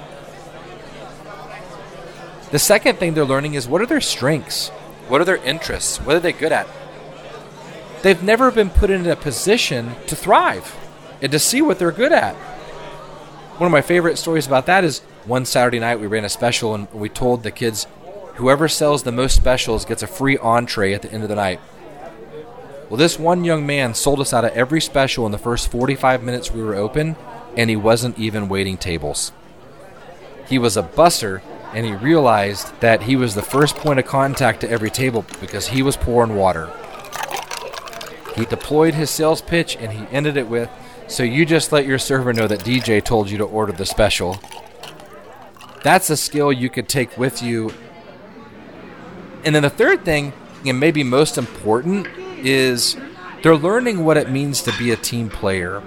The 2.53 2.59
second 2.59 2.99
thing 2.99 3.15
they're 3.15 3.25
learning 3.25 3.55
is 3.55 3.67
what 3.67 3.81
are 3.81 3.87
their 3.87 3.99
strengths? 3.99 4.69
What 5.07 5.19
are 5.19 5.25
their 5.25 5.37
interests? 5.37 5.97
What 5.97 6.15
are 6.15 6.19
they 6.19 6.31
good 6.31 6.51
at? 6.51 6.67
They've 8.03 8.21
never 8.21 8.51
been 8.51 8.69
put 8.69 8.91
in 8.91 9.07
a 9.07 9.15
position 9.15 9.95
to 10.05 10.15
thrive 10.15 10.75
and 11.19 11.31
to 11.31 11.39
see 11.39 11.63
what 11.63 11.79
they're 11.79 11.91
good 11.91 12.11
at. 12.11 12.35
One 13.57 13.65
of 13.65 13.71
my 13.71 13.81
favorite 13.81 14.19
stories 14.19 14.45
about 14.45 14.67
that 14.67 14.83
is 14.83 14.99
one 15.25 15.45
Saturday 15.45 15.79
night 15.79 15.99
we 15.99 16.05
ran 16.05 16.25
a 16.25 16.29
special 16.29 16.75
and 16.75 16.87
we 16.93 17.09
told 17.09 17.41
the 17.41 17.49
kids 17.49 17.87
whoever 18.35 18.67
sells 18.67 19.01
the 19.01 19.11
most 19.11 19.35
specials 19.35 19.83
gets 19.83 20.03
a 20.03 20.07
free 20.07 20.37
entree 20.37 20.93
at 20.93 21.01
the 21.01 21.11
end 21.11 21.23
of 21.23 21.29
the 21.29 21.35
night. 21.35 21.59
Well, 22.87 22.97
this 22.97 23.17
one 23.17 23.43
young 23.43 23.65
man 23.65 23.95
sold 23.95 24.19
us 24.19 24.31
out 24.31 24.45
of 24.45 24.51
every 24.51 24.79
special 24.79 25.25
in 25.25 25.31
the 25.31 25.39
first 25.39 25.71
45 25.71 26.21
minutes 26.21 26.51
we 26.51 26.61
were 26.61 26.75
open, 26.75 27.15
and 27.57 27.71
he 27.71 27.75
wasn't 27.75 28.19
even 28.19 28.47
waiting 28.47 28.77
tables. 28.77 29.31
He 30.47 30.59
was 30.59 30.77
a 30.77 30.83
busser, 30.83 31.41
and 31.73 31.85
he 31.85 31.93
realized 31.93 32.79
that 32.81 33.03
he 33.03 33.15
was 33.15 33.35
the 33.35 33.41
first 33.41 33.75
point 33.75 33.99
of 33.99 34.05
contact 34.05 34.61
to 34.61 34.69
every 34.69 34.89
table 34.89 35.25
because 35.39 35.67
he 35.67 35.81
was 35.81 35.97
pouring 35.97 36.35
water. 36.35 36.71
He 38.35 38.45
deployed 38.45 38.93
his 38.93 39.09
sales 39.09 39.41
pitch, 39.41 39.75
and 39.79 39.91
he 39.91 40.05
ended 40.11 40.37
it 40.37 40.47
with 40.47 40.69
So 41.07 41.23
you 41.23 41.45
just 41.45 41.71
let 41.71 41.85
your 41.85 41.99
server 41.99 42.33
know 42.33 42.47
that 42.47 42.59
DJ 42.59 43.03
told 43.03 43.29
you 43.29 43.37
to 43.37 43.43
order 43.43 43.71
the 43.71 43.85
special. 43.85 44.39
That's 45.83 46.09
a 46.09 46.17
skill 46.17 46.51
you 46.51 46.69
could 46.69 46.87
take 46.87 47.17
with 47.17 47.43
you. 47.43 47.71
And 49.43 49.53
then 49.53 49.63
the 49.63 49.69
third 49.69 50.05
thing, 50.05 50.31
and 50.65 50.79
maybe 50.79 51.03
most 51.03 51.37
important, 51.37 52.07
is 52.39 52.95
they're 53.43 53.57
learning 53.57 54.05
what 54.05 54.15
it 54.15 54.31
means 54.31 54.61
to 54.61 54.77
be 54.77 54.91
a 54.91 54.95
team 54.95 55.29
player. 55.29 55.83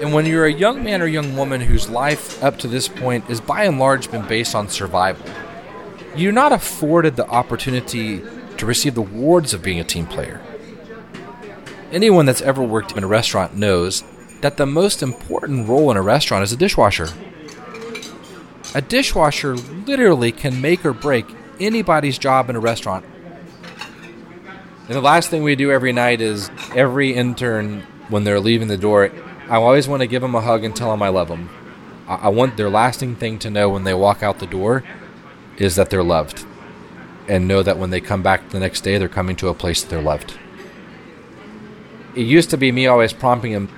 And 0.00 0.12
when 0.12 0.26
you're 0.26 0.44
a 0.44 0.52
young 0.52 0.84
man 0.84 1.00
or 1.00 1.06
young 1.06 1.36
woman 1.36 1.60
whose 1.60 1.88
life 1.88 2.42
up 2.42 2.58
to 2.58 2.68
this 2.68 2.86
point 2.86 3.30
is 3.30 3.40
by 3.40 3.64
and 3.64 3.78
large 3.78 4.10
been 4.10 4.26
based 4.26 4.54
on 4.54 4.68
survival, 4.68 5.24
you're 6.14 6.32
not 6.32 6.52
afforded 6.52 7.16
the 7.16 7.26
opportunity 7.28 8.22
to 8.58 8.66
receive 8.66 8.94
the 8.94 9.02
rewards 9.02 9.54
of 9.54 9.62
being 9.62 9.80
a 9.80 9.84
team 9.84 10.06
player. 10.06 10.42
Anyone 11.92 12.26
that's 12.26 12.42
ever 12.42 12.62
worked 12.62 12.96
in 12.96 13.04
a 13.04 13.06
restaurant 13.06 13.56
knows 13.56 14.02
that 14.42 14.58
the 14.58 14.66
most 14.66 15.02
important 15.02 15.68
role 15.68 15.90
in 15.90 15.96
a 15.96 16.02
restaurant 16.02 16.42
is 16.42 16.52
a 16.52 16.56
dishwasher. 16.56 17.08
A 18.74 18.82
dishwasher 18.82 19.54
literally 19.54 20.32
can 20.32 20.60
make 20.60 20.84
or 20.84 20.92
break 20.92 21.26
anybody's 21.58 22.18
job 22.18 22.50
in 22.50 22.56
a 22.56 22.60
restaurant. 22.60 23.04
And 24.88 24.94
the 24.94 25.00
last 25.00 25.30
thing 25.30 25.42
we 25.42 25.56
do 25.56 25.70
every 25.70 25.92
night 25.92 26.20
is 26.20 26.50
every 26.74 27.14
intern, 27.14 27.80
when 28.08 28.24
they're 28.24 28.40
leaving 28.40 28.68
the 28.68 28.76
door, 28.76 29.10
I 29.48 29.56
always 29.56 29.86
want 29.86 30.00
to 30.00 30.06
give 30.06 30.22
them 30.22 30.34
a 30.34 30.40
hug 30.40 30.64
and 30.64 30.74
tell 30.74 30.90
them 30.90 31.02
I 31.02 31.08
love 31.08 31.28
them. 31.28 31.48
I, 32.08 32.28
want 32.28 32.56
their 32.56 32.70
lasting 32.70 33.16
thing 33.16 33.38
to 33.40 33.50
know 33.50 33.68
when 33.68 33.84
they 33.84 33.94
walk 33.94 34.22
out 34.22 34.38
the 34.38 34.46
door 34.46 34.84
is 35.56 35.74
that 35.76 35.90
they're 35.90 36.02
loved. 36.02 36.44
And 37.28 37.48
know 37.48 37.62
that 37.62 37.78
when 37.78 37.90
they 37.90 38.00
come 38.00 38.22
back 38.22 38.50
the 38.50 38.60
next 38.60 38.82
day, 38.82 38.98
they're 38.98 39.08
coming 39.08 39.34
to 39.36 39.48
a 39.48 39.54
place 39.54 39.82
that 39.82 39.90
they're 39.90 40.02
loved. 40.02 40.38
It 42.14 42.22
used 42.22 42.50
to 42.50 42.56
be 42.56 42.70
me 42.70 42.86
always 42.86 43.12
prompting 43.12 43.52
them. 43.52 43.68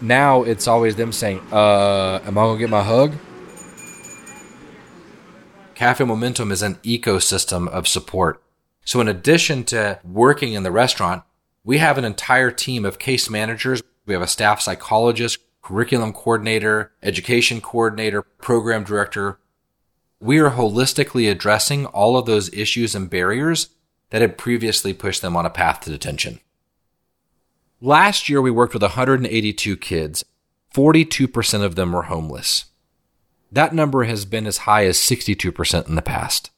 Now 0.00 0.42
it's 0.42 0.68
always 0.68 0.96
them 0.96 1.12
saying, 1.12 1.40
uh, 1.52 2.20
am 2.24 2.38
I 2.38 2.52
to 2.52 2.58
get 2.58 2.70
my 2.70 2.82
hug? 2.82 3.14
Cafe 5.74 6.04
Momentum 6.04 6.52
is 6.52 6.62
an 6.62 6.76
ecosystem 6.76 7.68
of 7.68 7.88
support. 7.88 8.40
So, 8.84 9.00
in 9.00 9.08
addition 9.08 9.64
to 9.64 10.00
working 10.04 10.52
in 10.54 10.62
the 10.62 10.70
restaurant, 10.70 11.22
we 11.64 11.78
have 11.78 11.98
an 11.98 12.04
entire 12.04 12.50
team 12.50 12.84
of 12.84 12.98
case 12.98 13.30
managers. 13.30 13.82
We 14.06 14.14
have 14.14 14.22
a 14.22 14.26
staff 14.26 14.60
psychologist, 14.60 15.38
curriculum 15.62 16.12
coordinator, 16.12 16.92
education 17.02 17.60
coordinator, 17.60 18.22
program 18.22 18.84
director. 18.84 19.38
We 20.20 20.38
are 20.38 20.50
holistically 20.50 21.30
addressing 21.30 21.86
all 21.86 22.16
of 22.16 22.26
those 22.26 22.52
issues 22.52 22.94
and 22.94 23.10
barriers 23.10 23.70
that 24.10 24.22
had 24.22 24.38
previously 24.38 24.92
pushed 24.92 25.22
them 25.22 25.36
on 25.36 25.46
a 25.46 25.50
path 25.50 25.80
to 25.80 25.90
detention. 25.90 26.40
Last 27.80 28.28
year, 28.28 28.40
we 28.40 28.50
worked 28.50 28.74
with 28.74 28.82
182 28.82 29.76
kids. 29.78 30.24
42% 30.72 31.64
of 31.64 31.74
them 31.74 31.92
were 31.92 32.04
homeless. 32.04 32.66
That 33.50 33.74
number 33.74 34.04
has 34.04 34.24
been 34.24 34.46
as 34.46 34.58
high 34.58 34.86
as 34.86 34.96
62% 34.98 35.88
in 35.88 35.96
the 35.96 36.02
past. 36.02 36.51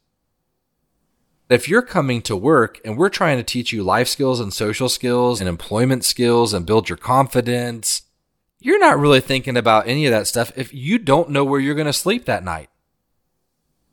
If 1.55 1.69
you're 1.69 1.83
coming 1.83 2.21
to 2.23 2.35
work 2.35 2.81
and 2.85 2.99
we're 2.99 3.09
trying 3.09 3.37
to 3.37 3.45
teach 3.45 3.73
you 3.73 3.85
life 3.85 4.09
skills 4.09 4.41
and 4.41 4.53
social 4.53 4.89
skills 4.89 5.39
and 5.39 5.49
employment 5.49 6.05
skills 6.05 6.53
and 6.53 6.67
build 6.67 6.89
your 6.89 6.99
confidence, 6.99 8.03
you're 8.59 8.81
not 8.81 8.99
really 8.99 9.21
thinking 9.21 9.57
about 9.57 9.87
any 9.87 10.05
of 10.05 10.11
that 10.11 10.27
stuff 10.27 10.51
if 10.57 10.75
you 10.75 10.99
don't 10.99 11.31
know 11.31 11.45
where 11.45 11.61
you're 11.61 11.77
going 11.77 11.87
to 11.87 11.93
sleep 11.93 12.25
that 12.25 12.43
night. 12.43 12.71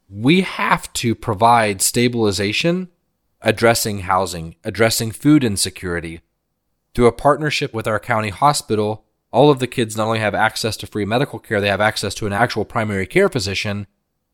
We 0.10 0.42
have 0.42 0.92
to 0.94 1.14
provide 1.14 1.84
stabilization, 1.84 2.90
addressing 3.42 4.00
housing, 4.00 4.56
addressing 4.64 5.12
food 5.12 5.44
insecurity. 5.44 6.22
Through 6.96 7.06
a 7.06 7.12
partnership 7.12 7.76
with 7.76 7.86
our 7.86 8.00
county 8.00 8.30
hospital, 8.30 9.06
all 9.30 9.52
of 9.52 9.60
the 9.60 9.68
kids 9.68 9.96
not 9.96 10.08
only 10.08 10.18
have 10.18 10.34
access 10.34 10.76
to 10.78 10.88
free 10.88 11.06
medical 11.06 11.38
care, 11.38 11.62
they 11.62 11.70
have 11.70 11.80
access 11.80 12.16
to 12.16 12.26
an 12.26 12.34
actual 12.34 12.66
primary 12.66 13.06
care 13.06 13.30
physician. 13.30 13.86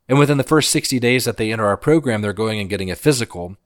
And 0.09 0.17
within 0.17 0.37
the 0.37 0.43
first 0.43 0.71
60 0.71 0.99
days 0.99 1.25
that 1.25 1.37
they 1.37 1.51
enter 1.51 1.65
our 1.65 1.77
program, 1.77 2.21
they're 2.21 2.33
going 2.33 2.59
and 2.59 2.69
getting 2.69 2.89
a 2.89 2.95
physical. 2.95 3.57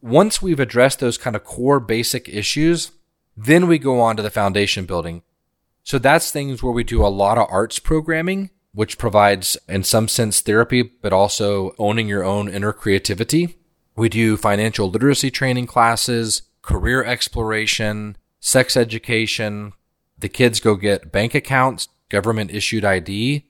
Once 0.00 0.42
we've 0.42 0.60
addressed 0.60 0.98
those 1.00 1.18
kind 1.18 1.36
of 1.36 1.44
core 1.44 1.80
basic 1.80 2.28
issues, 2.28 2.92
then 3.36 3.66
we 3.66 3.78
go 3.78 4.00
on 4.00 4.16
to 4.16 4.22
the 4.22 4.30
foundation 4.30 4.86
building. 4.86 5.22
So 5.82 5.98
that's 5.98 6.32
things 6.32 6.62
where 6.62 6.72
we 6.72 6.84
do 6.84 7.04
a 7.04 7.08
lot 7.08 7.38
of 7.38 7.46
arts 7.50 7.78
programming, 7.78 8.50
which 8.72 8.98
provides, 8.98 9.56
in 9.68 9.84
some 9.84 10.08
sense, 10.08 10.40
therapy, 10.40 10.82
but 10.82 11.12
also 11.12 11.74
owning 11.78 12.08
your 12.08 12.24
own 12.24 12.48
inner 12.48 12.72
creativity. 12.72 13.56
We 13.94 14.08
do 14.08 14.36
financial 14.36 14.90
literacy 14.90 15.30
training 15.30 15.68
classes, 15.68 16.42
career 16.60 17.04
exploration, 17.04 18.16
sex 18.40 18.76
education, 18.76 19.72
the 20.18 20.28
kids 20.28 20.60
go 20.60 20.76
get 20.76 21.12
bank 21.12 21.34
accounts, 21.34 21.88
government 22.08 22.50
issued 22.50 22.84
ID, 22.84 23.46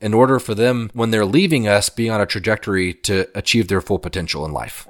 in 0.00 0.14
order 0.14 0.38
for 0.38 0.54
them, 0.54 0.90
when 0.94 1.10
they're 1.10 1.26
leaving 1.26 1.68
us, 1.68 1.88
be 1.88 2.08
on 2.08 2.20
a 2.20 2.26
trajectory 2.26 2.94
to 2.94 3.28
achieve 3.34 3.68
their 3.68 3.80
full 3.80 3.98
potential 3.98 4.44
in 4.44 4.52
life. 4.52 4.88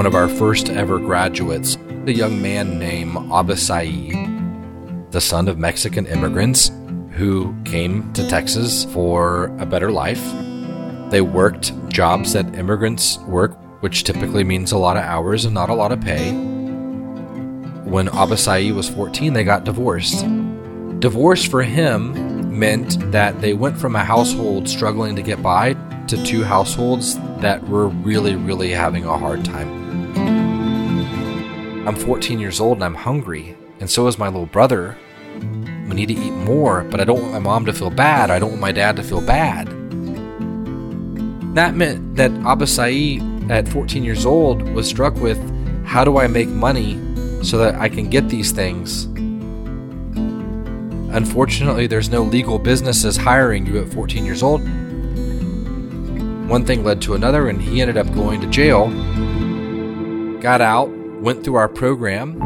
one 0.00 0.06
of 0.06 0.14
our 0.14 0.28
first 0.28 0.70
ever 0.70 0.98
graduates, 0.98 1.76
a 2.06 2.12
young 2.12 2.40
man 2.40 2.78
named 2.78 3.14
Abba 3.30 3.54
Saeed, 3.54 4.16
the 5.10 5.20
son 5.20 5.46
of 5.46 5.58
Mexican 5.58 6.06
immigrants 6.06 6.70
who 7.10 7.54
came 7.66 8.10
to 8.14 8.26
Texas 8.26 8.86
for 8.86 9.54
a 9.58 9.66
better 9.66 9.90
life. 9.90 10.24
They 11.10 11.20
worked 11.20 11.74
jobs 11.90 12.32
that 12.32 12.54
immigrants 12.54 13.18
work, 13.18 13.58
which 13.82 14.04
typically 14.04 14.42
means 14.42 14.72
a 14.72 14.78
lot 14.78 14.96
of 14.96 15.02
hours 15.02 15.44
and 15.44 15.52
not 15.52 15.68
a 15.68 15.74
lot 15.74 15.92
of 15.92 16.00
pay. 16.00 16.49
When 17.90 18.08
Abba 18.10 18.36
Saeed 18.36 18.74
was 18.74 18.88
14, 18.88 19.32
they 19.32 19.42
got 19.42 19.64
divorced. 19.64 20.24
Divorce 21.00 21.44
for 21.44 21.60
him 21.60 22.56
meant 22.56 23.10
that 23.10 23.40
they 23.40 23.52
went 23.52 23.76
from 23.76 23.96
a 23.96 24.04
household 24.04 24.68
struggling 24.68 25.16
to 25.16 25.22
get 25.22 25.42
by 25.42 25.74
to 26.06 26.24
two 26.24 26.44
households 26.44 27.18
that 27.40 27.68
were 27.68 27.88
really, 27.88 28.36
really 28.36 28.70
having 28.70 29.04
a 29.04 29.18
hard 29.18 29.44
time. 29.44 29.68
I'm 31.84 31.96
14 31.96 32.38
years 32.38 32.60
old 32.60 32.76
and 32.76 32.84
I'm 32.84 32.94
hungry, 32.94 33.56
and 33.80 33.90
so 33.90 34.06
is 34.06 34.20
my 34.20 34.28
little 34.28 34.46
brother. 34.46 34.96
We 35.40 35.96
need 35.96 36.06
to 36.06 36.14
eat 36.14 36.30
more, 36.30 36.84
but 36.84 37.00
I 37.00 37.04
don't 37.04 37.20
want 37.20 37.32
my 37.32 37.40
mom 37.40 37.64
to 37.64 37.72
feel 37.72 37.90
bad. 37.90 38.30
I 38.30 38.38
don't 38.38 38.50
want 38.50 38.60
my 38.60 38.70
dad 38.70 38.94
to 38.96 39.02
feel 39.02 39.20
bad. 39.20 39.66
That 41.56 41.74
meant 41.74 42.14
that 42.14 42.30
Abba 42.46 42.68
Saeed, 42.68 43.50
at 43.50 43.66
14 43.66 44.04
years 44.04 44.24
old, 44.24 44.62
was 44.62 44.88
struck 44.88 45.16
with 45.16 45.40
how 45.84 46.04
do 46.04 46.18
I 46.18 46.28
make 46.28 46.48
money 46.48 47.09
so 47.42 47.58
that 47.58 47.74
I 47.76 47.88
can 47.88 48.08
get 48.08 48.28
these 48.28 48.52
things? 48.52 49.06
Unfortunately, 51.12 51.86
there's 51.86 52.08
no 52.08 52.22
legal 52.22 52.58
businesses 52.58 53.16
hiring 53.16 53.66
you 53.66 53.80
at 53.80 53.92
14 53.92 54.24
years 54.24 54.42
old. 54.42 54.60
One 56.48 56.64
thing 56.64 56.84
led 56.84 57.02
to 57.02 57.14
another, 57.14 57.48
and 57.48 57.60
he 57.60 57.80
ended 57.80 57.96
up 57.96 58.12
going 58.14 58.40
to 58.40 58.46
jail. 58.46 58.88
Got 60.40 60.60
out, 60.60 60.88
went 61.20 61.44
through 61.44 61.56
our 61.56 61.68
program. 61.68 62.40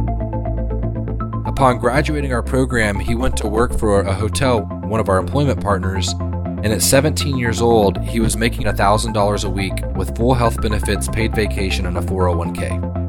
Upon 1.47 1.79
graduating 1.79 2.33
our 2.33 2.43
program, 2.43 2.99
he 2.99 3.15
went 3.15 3.37
to 3.39 3.49
work 3.49 3.79
for 3.79 4.01
a 4.01 4.15
hotel, 4.15 4.63
one 4.63 4.99
of 4.99 5.09
our 5.09 5.19
employment 5.19 5.63
partners, 5.63 6.13
and 6.65 6.67
at 6.73 6.81
17 6.81 7.37
years 7.37 7.61
old, 7.61 7.99
he 8.03 8.21
was 8.21 8.39
making 8.39 8.65
$1,000 8.65 9.45
a 9.45 9.51
week 9.51 9.75
with 9.95 10.17
full 10.17 10.33
health 10.33 10.61
benefits, 10.63 11.07
paid 11.09 11.35
vacation, 11.35 11.85
and 11.85 11.99
a 11.99 12.01
401k. 12.01 13.04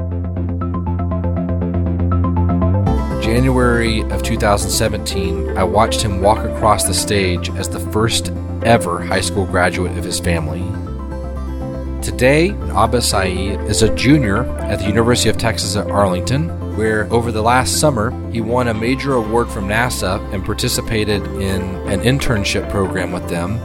January 3.36 4.00
of 4.12 4.24
2017, 4.24 5.58
I 5.58 5.64
watched 5.66 6.02
him 6.02 6.22
walk 6.22 6.38
across 6.46 6.86
the 6.86 6.94
stage 6.94 7.50
as 7.50 7.68
the 7.68 7.82
first 7.92 8.32
ever 8.64 9.04
high 9.04 9.20
school 9.20 9.46
graduate 9.46 9.98
of 9.98 10.06
his 10.06 10.22
family. 10.22 10.64
Today, 12.02 12.52
Abba 12.74 13.02
Saeed 13.02 13.60
is 13.70 13.82
a 13.82 13.94
junior 13.94 14.46
at 14.62 14.80
the 14.80 14.88
University 14.88 15.28
of 15.28 15.38
Texas 15.38 15.76
at 15.76 15.92
Arlington, 15.92 16.78
where 16.78 17.14
over 17.14 17.30
the 17.30 17.42
last 17.42 17.78
summer 17.82 18.10
he 18.32 18.40
won 18.40 18.70
a 18.70 18.74
major 18.74 19.16
award 19.16 19.50
from 19.50 19.68
NASA 19.68 20.18
and 20.34 20.46
participated 20.46 21.22
in 21.34 21.62
an 21.90 22.00
internship 22.04 22.72
program 22.72 23.12
with 23.12 23.28
them. 23.28 23.60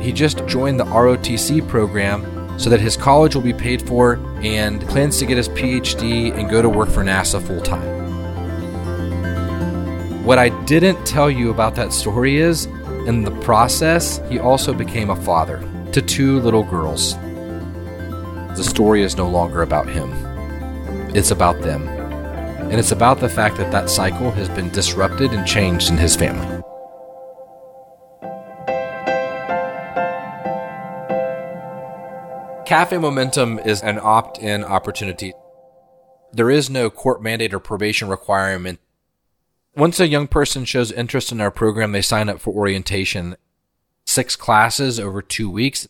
He 0.00 0.12
just 0.12 0.46
joined 0.46 0.78
the 0.78 0.84
ROTC 0.84 1.66
program 1.66 2.60
so 2.60 2.70
that 2.70 2.78
his 2.78 2.96
college 2.96 3.34
will 3.34 3.42
be 3.42 3.54
paid 3.54 3.82
for 3.82 4.20
and 4.40 4.80
plans 4.82 5.18
to 5.18 5.26
get 5.26 5.36
his 5.36 5.48
PhD 5.48 6.32
and 6.32 6.48
go 6.48 6.62
to 6.62 6.68
work 6.68 6.90
for 6.90 7.02
NASA 7.02 7.44
full 7.44 7.60
time. 7.60 7.99
What 10.30 10.38
I 10.38 10.50
didn't 10.64 11.04
tell 11.04 11.28
you 11.28 11.50
about 11.50 11.74
that 11.74 11.92
story 11.92 12.36
is, 12.36 12.66
in 13.08 13.24
the 13.24 13.32
process, 13.40 14.20
he 14.28 14.38
also 14.38 14.72
became 14.72 15.10
a 15.10 15.16
father 15.16 15.58
to 15.90 16.00
two 16.00 16.38
little 16.38 16.62
girls. 16.62 17.16
The 18.56 18.62
story 18.62 19.02
is 19.02 19.16
no 19.16 19.28
longer 19.28 19.62
about 19.62 19.88
him, 19.88 20.12
it's 21.16 21.32
about 21.32 21.60
them. 21.62 21.88
And 21.88 22.74
it's 22.74 22.92
about 22.92 23.18
the 23.18 23.28
fact 23.28 23.56
that 23.56 23.72
that 23.72 23.90
cycle 23.90 24.30
has 24.30 24.48
been 24.50 24.70
disrupted 24.70 25.32
and 25.32 25.44
changed 25.48 25.90
in 25.90 25.96
his 25.96 26.14
family. 26.14 26.62
Cafe 32.66 32.96
Momentum 32.98 33.58
is 33.58 33.82
an 33.82 33.98
opt 34.00 34.38
in 34.38 34.62
opportunity. 34.62 35.32
There 36.32 36.50
is 36.50 36.70
no 36.70 36.88
court 36.88 37.20
mandate 37.20 37.52
or 37.52 37.58
probation 37.58 38.08
requirement 38.08 38.78
once 39.76 40.00
a 40.00 40.08
young 40.08 40.26
person 40.26 40.64
shows 40.64 40.92
interest 40.92 41.32
in 41.32 41.40
our 41.40 41.50
program, 41.50 41.92
they 41.92 42.02
sign 42.02 42.28
up 42.28 42.40
for 42.40 42.52
orientation. 42.52 43.36
Six 44.04 44.36
classes 44.36 44.98
over 44.98 45.22
two 45.22 45.48
weeks. 45.50 45.88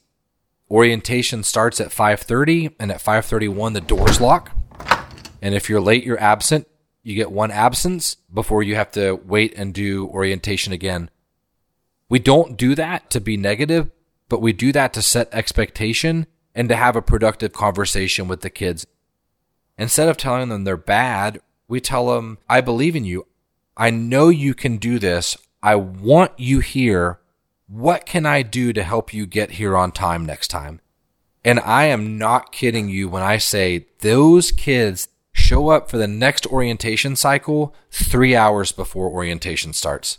Orientation 0.70 1.42
starts 1.42 1.80
at 1.80 1.90
5:30 1.90 2.74
and 2.78 2.90
at 2.90 3.00
5:31 3.00 3.72
the 3.72 3.80
doors 3.80 4.20
lock. 4.20 4.52
And 5.42 5.54
if 5.54 5.68
you're 5.68 5.80
late, 5.80 6.04
you're 6.04 6.20
absent. 6.20 6.68
You 7.02 7.14
get 7.14 7.32
one 7.32 7.50
absence 7.50 8.16
before 8.32 8.62
you 8.62 8.74
have 8.74 8.90
to 8.92 9.14
wait 9.14 9.54
and 9.56 9.72
do 9.72 10.06
orientation 10.08 10.72
again. 10.72 11.10
We 12.08 12.18
don't 12.18 12.56
do 12.56 12.74
that 12.74 13.08
to 13.10 13.20
be 13.20 13.36
negative, 13.36 13.90
but 14.28 14.42
we 14.42 14.52
do 14.52 14.70
that 14.72 14.92
to 14.94 15.02
set 15.02 15.32
expectation 15.32 16.26
and 16.54 16.68
to 16.68 16.76
have 16.76 16.96
a 16.96 17.02
productive 17.02 17.52
conversation 17.52 18.28
with 18.28 18.42
the 18.42 18.50
kids. 18.50 18.86
Instead 19.78 20.08
of 20.08 20.16
telling 20.16 20.50
them 20.50 20.64
they're 20.64 20.76
bad, 20.76 21.40
we 21.68 21.80
tell 21.80 22.08
them, 22.08 22.38
I 22.48 22.60
believe 22.60 22.94
in 22.94 23.04
you. 23.04 23.26
I 23.80 23.88
know 23.88 24.28
you 24.28 24.52
can 24.52 24.76
do 24.76 24.98
this. 24.98 25.38
I 25.62 25.74
want 25.74 26.32
you 26.36 26.60
here. 26.60 27.18
What 27.66 28.04
can 28.04 28.26
I 28.26 28.42
do 28.42 28.74
to 28.74 28.82
help 28.82 29.14
you 29.14 29.24
get 29.24 29.52
here 29.52 29.74
on 29.74 29.90
time 29.90 30.26
next 30.26 30.48
time? 30.48 30.82
And 31.42 31.58
I 31.60 31.84
am 31.86 32.18
not 32.18 32.52
kidding 32.52 32.90
you 32.90 33.08
when 33.08 33.22
I 33.22 33.38
say 33.38 33.86
those 34.00 34.52
kids 34.52 35.08
show 35.32 35.70
up 35.70 35.90
for 35.90 35.96
the 35.96 36.06
next 36.06 36.46
orientation 36.48 37.16
cycle 37.16 37.74
three 37.90 38.36
hours 38.36 38.70
before 38.70 39.08
orientation 39.08 39.72
starts. 39.72 40.18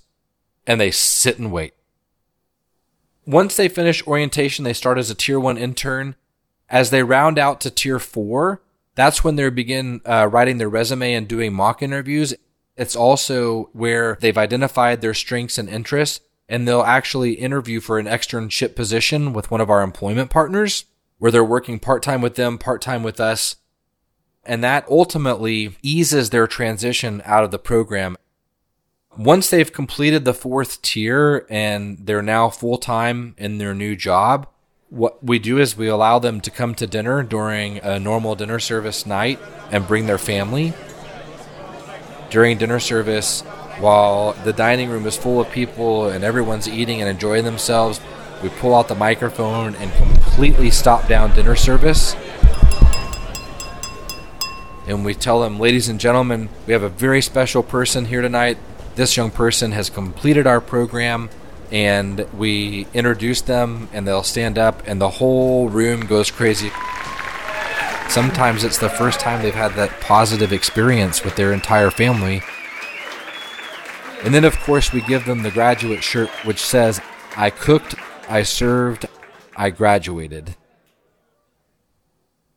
And 0.66 0.82
they 0.82 0.90
sit 0.90 1.38
and 1.38 1.52
wait. 1.52 1.76
Once 3.28 3.56
they 3.56 3.68
finish 3.70 4.06
orientation, 4.08 4.66
they 4.66 4.74
start 4.74 4.98
as 4.98 5.12
a 5.12 5.16
tier 5.16 5.40
one 5.40 5.60
intern. 5.60 6.16
As 6.68 6.90
they 6.90 7.04
round 7.04 7.38
out 7.38 7.62
to 7.62 7.70
tier 7.70 8.00
four, 8.00 8.64
that's 8.96 9.24
when 9.24 9.36
they 9.36 9.48
begin 9.52 10.02
uh, 10.04 10.28
writing 10.32 10.58
their 10.58 10.68
resume 10.68 11.14
and 11.14 11.28
doing 11.28 11.54
mock 11.54 11.84
interviews. 11.84 12.34
It's 12.82 12.96
also 12.96 13.70
where 13.74 14.18
they've 14.22 14.36
identified 14.40 15.02
their 15.02 15.14
strengths 15.14 15.60
and 15.60 15.70
interests 15.70 16.20
and 16.50 16.68
they'll 16.68 16.82
actually 16.82 17.34
interview 17.34 17.80
for 17.80 18.00
an 18.00 18.08
externship 18.08 18.76
position 18.76 19.34
with 19.34 19.52
one 19.52 19.62
of 19.62 19.70
our 19.70 19.84
employment 19.84 20.32
partners 20.32 20.86
where 21.20 21.30
they're 21.30 21.44
working 21.44 21.78
part 21.78 22.02
time 22.02 22.22
with 22.22 22.34
them, 22.34 22.58
part 22.58 22.82
time 22.82 23.04
with 23.04 23.20
us. 23.20 23.58
And 24.44 24.64
that 24.64 24.88
ultimately 24.90 25.78
eases 25.84 26.32
their 26.32 26.48
transition 26.48 27.22
out 27.24 27.44
of 27.44 27.52
the 27.52 27.60
program. 27.60 28.18
Once 29.16 29.52
they've 29.52 29.72
completed 29.72 30.26
the 30.26 30.34
fourth 30.34 30.82
tier 30.82 31.46
and 31.52 32.00
they're 32.08 32.24
now 32.24 32.50
full 32.50 32.80
time 32.80 33.36
in 33.38 33.60
their 33.60 33.76
new 33.76 33.96
job, 33.96 34.48
what 34.90 35.24
we 35.24 35.38
do 35.38 35.60
is 35.60 35.78
we 35.78 35.88
allow 35.88 36.18
them 36.18 36.42
to 36.42 36.50
come 36.50 36.74
to 36.74 36.88
dinner 36.88 37.22
during 37.22 37.78
a 37.78 38.00
normal 38.00 38.34
dinner 38.34 38.58
service 38.58 39.06
night 39.06 39.38
and 39.70 39.88
bring 39.88 40.08
their 40.08 40.18
family 40.18 40.74
during 42.32 42.58
dinner 42.58 42.80
service 42.80 43.42
while 43.80 44.34
the 44.44 44.54
dining 44.54 44.90
room 44.90 45.06
is 45.06 45.16
full 45.18 45.40
of 45.40 45.52
people 45.52 46.10
and 46.10 46.24
everyone's 46.24 46.68
eating 46.68 47.02
and 47.02 47.10
enjoying 47.10 47.46
themselves. 47.46 48.00
We 48.42 48.50
pull 48.50 48.74
out 48.74 48.88
the 48.88 48.96
microphone 48.96 49.76
and 49.76 49.94
completely 49.94 50.72
stop 50.72 51.08
down 51.08 51.36
dinner 51.36 51.56
service. 51.56 52.16
And 54.88 55.06
we 55.06 55.14
tell 55.14 55.42
them, 55.42 55.60
ladies 55.60 55.90
and 55.90 56.00
gentlemen, 56.00 56.50
we 56.66 56.74
have 56.74 56.84
a 56.84 56.90
very 56.90 57.22
special 57.22 57.62
person 57.62 58.06
here 58.06 58.22
tonight. 58.22 58.58
This 58.96 59.16
young 59.16 59.30
person 59.30 59.74
has 59.74 59.90
completed 59.90 60.48
our 60.48 60.60
program 60.60 61.30
and 61.72 62.28
we 62.34 62.88
introduce 62.94 63.42
them 63.42 63.90
and 63.94 64.08
they'll 64.08 64.24
stand 64.24 64.58
up 64.58 64.82
and 64.86 65.00
the 65.00 65.10
whole 65.10 65.70
room 65.70 66.02
goes 66.02 66.32
crazy. 66.32 66.72
Sometimes 68.12 68.66
it's 68.66 68.78
the 68.78 68.90
first 68.90 69.22
time 69.22 69.42
they've 69.42 69.56
had 69.56 69.72
that 69.76 70.02
positive 70.02 70.52
experience 70.52 71.24
with 71.24 71.38
their 71.38 71.54
entire 71.54 71.90
family. 71.90 72.42
And 74.26 74.34
then, 74.34 74.44
of 74.44 74.60
course, 74.60 74.92
we 74.92 75.00
give 75.00 75.24
them 75.24 75.44
the 75.44 75.50
graduate 75.50 76.04
shirt, 76.04 76.28
which 76.44 76.60
says, 76.60 77.00
I 77.38 77.52
cooked, 77.52 77.96
I 78.28 78.44
served, 78.44 79.06
I 79.56 79.70
graduated. 79.70 80.58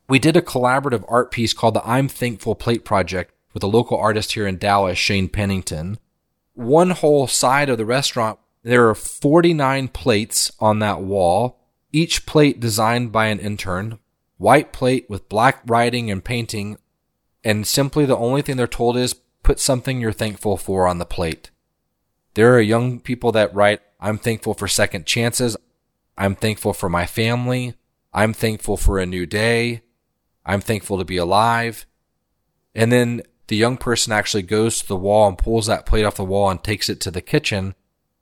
We 0.08 0.18
did 0.18 0.36
a 0.36 0.42
collaborative 0.42 1.04
art 1.06 1.30
piece 1.30 1.52
called 1.52 1.74
the 1.74 1.88
I'm 1.88 2.08
Thankful 2.08 2.56
Plate 2.56 2.84
Project 2.84 3.32
with 3.52 3.62
a 3.62 3.68
local 3.68 3.96
artist 3.96 4.32
here 4.32 4.48
in 4.48 4.58
Dallas, 4.58 4.98
Shane 4.98 5.28
Pennington. 5.28 5.98
One 6.54 6.90
whole 6.90 7.28
side 7.28 7.68
of 7.68 7.78
the 7.78 7.86
restaurant, 7.86 8.40
there 8.64 8.88
are 8.88 8.94
49 8.96 9.86
plates 9.86 10.50
on 10.58 10.80
that 10.80 11.00
wall, 11.00 11.60
each 11.92 12.26
plate 12.26 12.58
designed 12.58 13.12
by 13.12 13.26
an 13.26 13.38
intern, 13.38 14.00
white 14.44 14.74
plate 14.74 15.08
with 15.08 15.30
black 15.30 15.62
writing 15.64 16.10
and 16.10 16.22
painting, 16.22 16.76
and 17.42 17.66
simply 17.66 18.04
the 18.04 18.14
only 18.14 18.42
thing 18.42 18.58
they're 18.58 18.66
told 18.66 18.94
is 18.94 19.14
put 19.42 19.58
something 19.58 19.98
you're 19.98 20.12
thankful 20.12 20.58
for 20.58 20.86
on 20.86 20.98
the 20.98 21.06
plate. 21.06 21.50
There 22.34 22.54
are 22.54 22.60
young 22.60 23.00
people 23.00 23.32
that 23.32 23.54
write, 23.54 23.80
I'm 23.98 24.18
thankful 24.18 24.52
for 24.52 24.68
second 24.68 25.06
chances. 25.06 25.56
I'm 26.18 26.34
thankful 26.34 26.74
for 26.74 26.90
my 26.90 27.06
family. 27.06 27.72
I'm 28.12 28.34
thankful 28.34 28.76
for 28.76 28.98
a 28.98 29.06
new 29.06 29.24
day. 29.24 29.80
I'm 30.44 30.60
thankful 30.60 30.98
to 30.98 31.06
be 31.06 31.16
alive. 31.16 31.86
And 32.74 32.92
then 32.92 33.22
the 33.46 33.56
young 33.56 33.78
person 33.78 34.12
actually 34.12 34.42
goes 34.42 34.78
to 34.80 34.86
the 34.86 34.94
wall 34.94 35.26
and 35.26 35.38
pulls 35.38 35.68
that 35.68 35.86
plate 35.86 36.04
off 36.04 36.16
the 36.16 36.24
wall 36.24 36.50
and 36.50 36.62
takes 36.62 36.90
it 36.90 37.00
to 37.00 37.10
the 37.10 37.22
kitchen. 37.22 37.74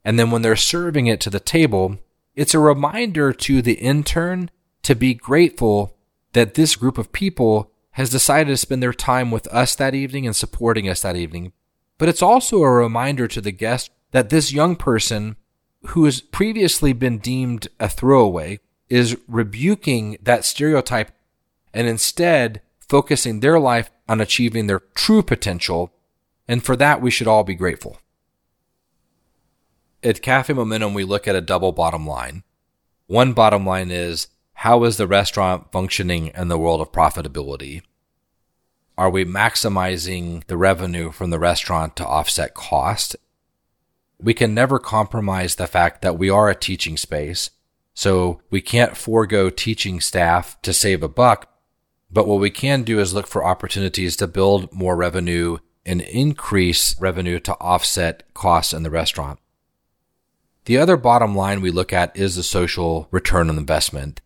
And 0.04 0.20
then 0.20 0.30
when 0.30 0.42
they're 0.42 0.54
serving 0.54 1.08
it 1.08 1.20
to 1.22 1.30
the 1.30 1.40
table, 1.40 1.98
it's 2.36 2.54
a 2.54 2.60
reminder 2.60 3.32
to 3.32 3.60
the 3.60 3.74
intern 3.74 4.52
to 4.84 4.94
be 4.94 5.14
grateful 5.14 5.91
that 6.32 6.54
this 6.54 6.76
group 6.76 6.98
of 6.98 7.12
people 7.12 7.70
has 7.92 8.10
decided 8.10 8.50
to 8.50 8.56
spend 8.56 8.82
their 8.82 8.92
time 8.92 9.30
with 9.30 9.46
us 9.48 9.74
that 9.74 9.94
evening 9.94 10.26
and 10.26 10.34
supporting 10.34 10.88
us 10.88 11.02
that 11.02 11.16
evening. 11.16 11.52
But 11.98 12.08
it's 12.08 12.22
also 12.22 12.62
a 12.62 12.70
reminder 12.70 13.28
to 13.28 13.40
the 13.40 13.52
guest 13.52 13.90
that 14.12 14.30
this 14.30 14.52
young 14.52 14.76
person 14.76 15.36
who 15.88 16.04
has 16.04 16.20
previously 16.20 16.92
been 16.92 17.18
deemed 17.18 17.68
a 17.78 17.88
throwaway 17.88 18.60
is 18.88 19.18
rebuking 19.26 20.16
that 20.22 20.44
stereotype 20.44 21.10
and 21.74 21.86
instead 21.86 22.60
focusing 22.88 23.40
their 23.40 23.58
life 23.58 23.90
on 24.08 24.20
achieving 24.20 24.66
their 24.66 24.80
true 24.94 25.22
potential. 25.22 25.92
And 26.46 26.62
for 26.62 26.76
that, 26.76 27.00
we 27.00 27.10
should 27.10 27.26
all 27.26 27.44
be 27.44 27.54
grateful. 27.54 27.98
At 30.02 30.22
Cafe 30.22 30.52
Momentum, 30.52 30.94
we 30.94 31.04
look 31.04 31.28
at 31.28 31.36
a 31.36 31.40
double 31.40 31.72
bottom 31.72 32.06
line. 32.06 32.42
One 33.06 33.32
bottom 33.32 33.64
line 33.64 33.90
is 33.90 34.28
how 34.62 34.84
is 34.84 34.96
the 34.96 35.08
restaurant 35.08 35.72
functioning 35.72 36.30
in 36.36 36.46
the 36.46 36.56
world 36.56 36.80
of 36.80 36.92
profitability? 36.92 37.82
Are 38.96 39.10
we 39.10 39.24
maximizing 39.24 40.46
the 40.46 40.56
revenue 40.56 41.10
from 41.10 41.30
the 41.30 41.40
restaurant 41.40 41.96
to 41.96 42.06
offset 42.06 42.54
cost? 42.54 43.16
We 44.20 44.34
can 44.34 44.54
never 44.54 44.78
compromise 44.78 45.56
the 45.56 45.66
fact 45.66 46.00
that 46.02 46.16
we 46.16 46.30
are 46.30 46.48
a 46.48 46.54
teaching 46.54 46.96
space. 46.96 47.50
So 47.92 48.40
we 48.50 48.60
can't 48.60 48.96
forego 48.96 49.50
teaching 49.50 50.00
staff 50.00 50.62
to 50.62 50.72
save 50.72 51.02
a 51.02 51.08
buck. 51.08 51.52
But 52.08 52.28
what 52.28 52.38
we 52.38 52.50
can 52.50 52.84
do 52.84 53.00
is 53.00 53.12
look 53.12 53.26
for 53.26 53.44
opportunities 53.44 54.14
to 54.18 54.28
build 54.28 54.72
more 54.72 54.94
revenue 54.94 55.58
and 55.84 56.02
increase 56.02 56.94
revenue 57.00 57.40
to 57.40 57.54
offset 57.54 58.32
costs 58.32 58.72
in 58.72 58.84
the 58.84 58.90
restaurant. 58.90 59.40
The 60.66 60.78
other 60.78 60.96
bottom 60.96 61.34
line 61.34 61.62
we 61.62 61.72
look 61.72 61.92
at 61.92 62.16
is 62.16 62.36
the 62.36 62.44
social 62.44 63.08
return 63.10 63.50
on 63.50 63.58
investment 63.58 64.20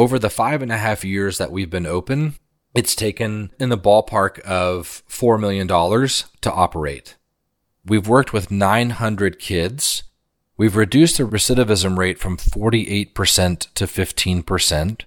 over 0.00 0.18
the 0.18 0.30
five 0.30 0.62
and 0.62 0.72
a 0.72 0.78
half 0.78 1.04
years 1.04 1.36
that 1.36 1.52
we've 1.52 1.68
been 1.68 1.84
open, 1.84 2.36
it's 2.74 2.96
taken 2.96 3.50
in 3.60 3.68
the 3.68 3.76
ballpark 3.76 4.38
of 4.40 5.02
$4 5.10 5.38
million 5.38 5.68
to 5.68 6.52
operate. 6.52 7.16
We've 7.84 8.08
worked 8.08 8.32
with 8.32 8.50
900 8.50 9.38
kids. 9.38 10.04
We've 10.56 10.74
reduced 10.74 11.18
the 11.18 11.24
recidivism 11.24 11.98
rate 11.98 12.18
from 12.18 12.38
48% 12.38 13.74
to 13.74 13.84
15%, 13.84 15.02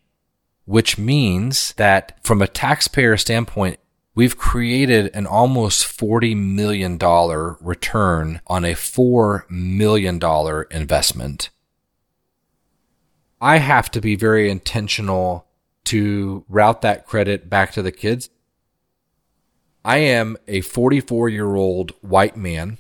which 0.66 1.00
means 1.00 1.74
that 1.74 2.24
from 2.24 2.44
a 2.44 2.48
taxpayer 2.48 3.18
standpoint, 3.18 3.80
we've 4.14 4.38
created 4.38 5.10
an 5.16 5.26
almost 5.26 5.88
$40 5.98 6.38
million 6.38 7.00
return 7.00 8.42
on 8.46 8.64
a 8.64 8.76
$4 8.76 9.50
million 9.50 10.22
investment. 10.70 11.50
I 13.44 13.58
have 13.58 13.92
to 13.92 14.00
be 14.00 14.16
very 14.16 14.50
intentional 14.50 15.46
to 15.84 16.46
route 16.48 16.82
that 16.82 17.06
credit 17.06 17.50
back 17.50 17.74
to 17.74 17.82
the 17.82 17.92
kids. 17.92 18.30
I 19.84 19.98
am 19.98 20.38
a 20.48 20.62
44 20.62 21.28
year 21.28 21.54
old 21.54 21.92
white 22.00 22.38
man 22.38 22.78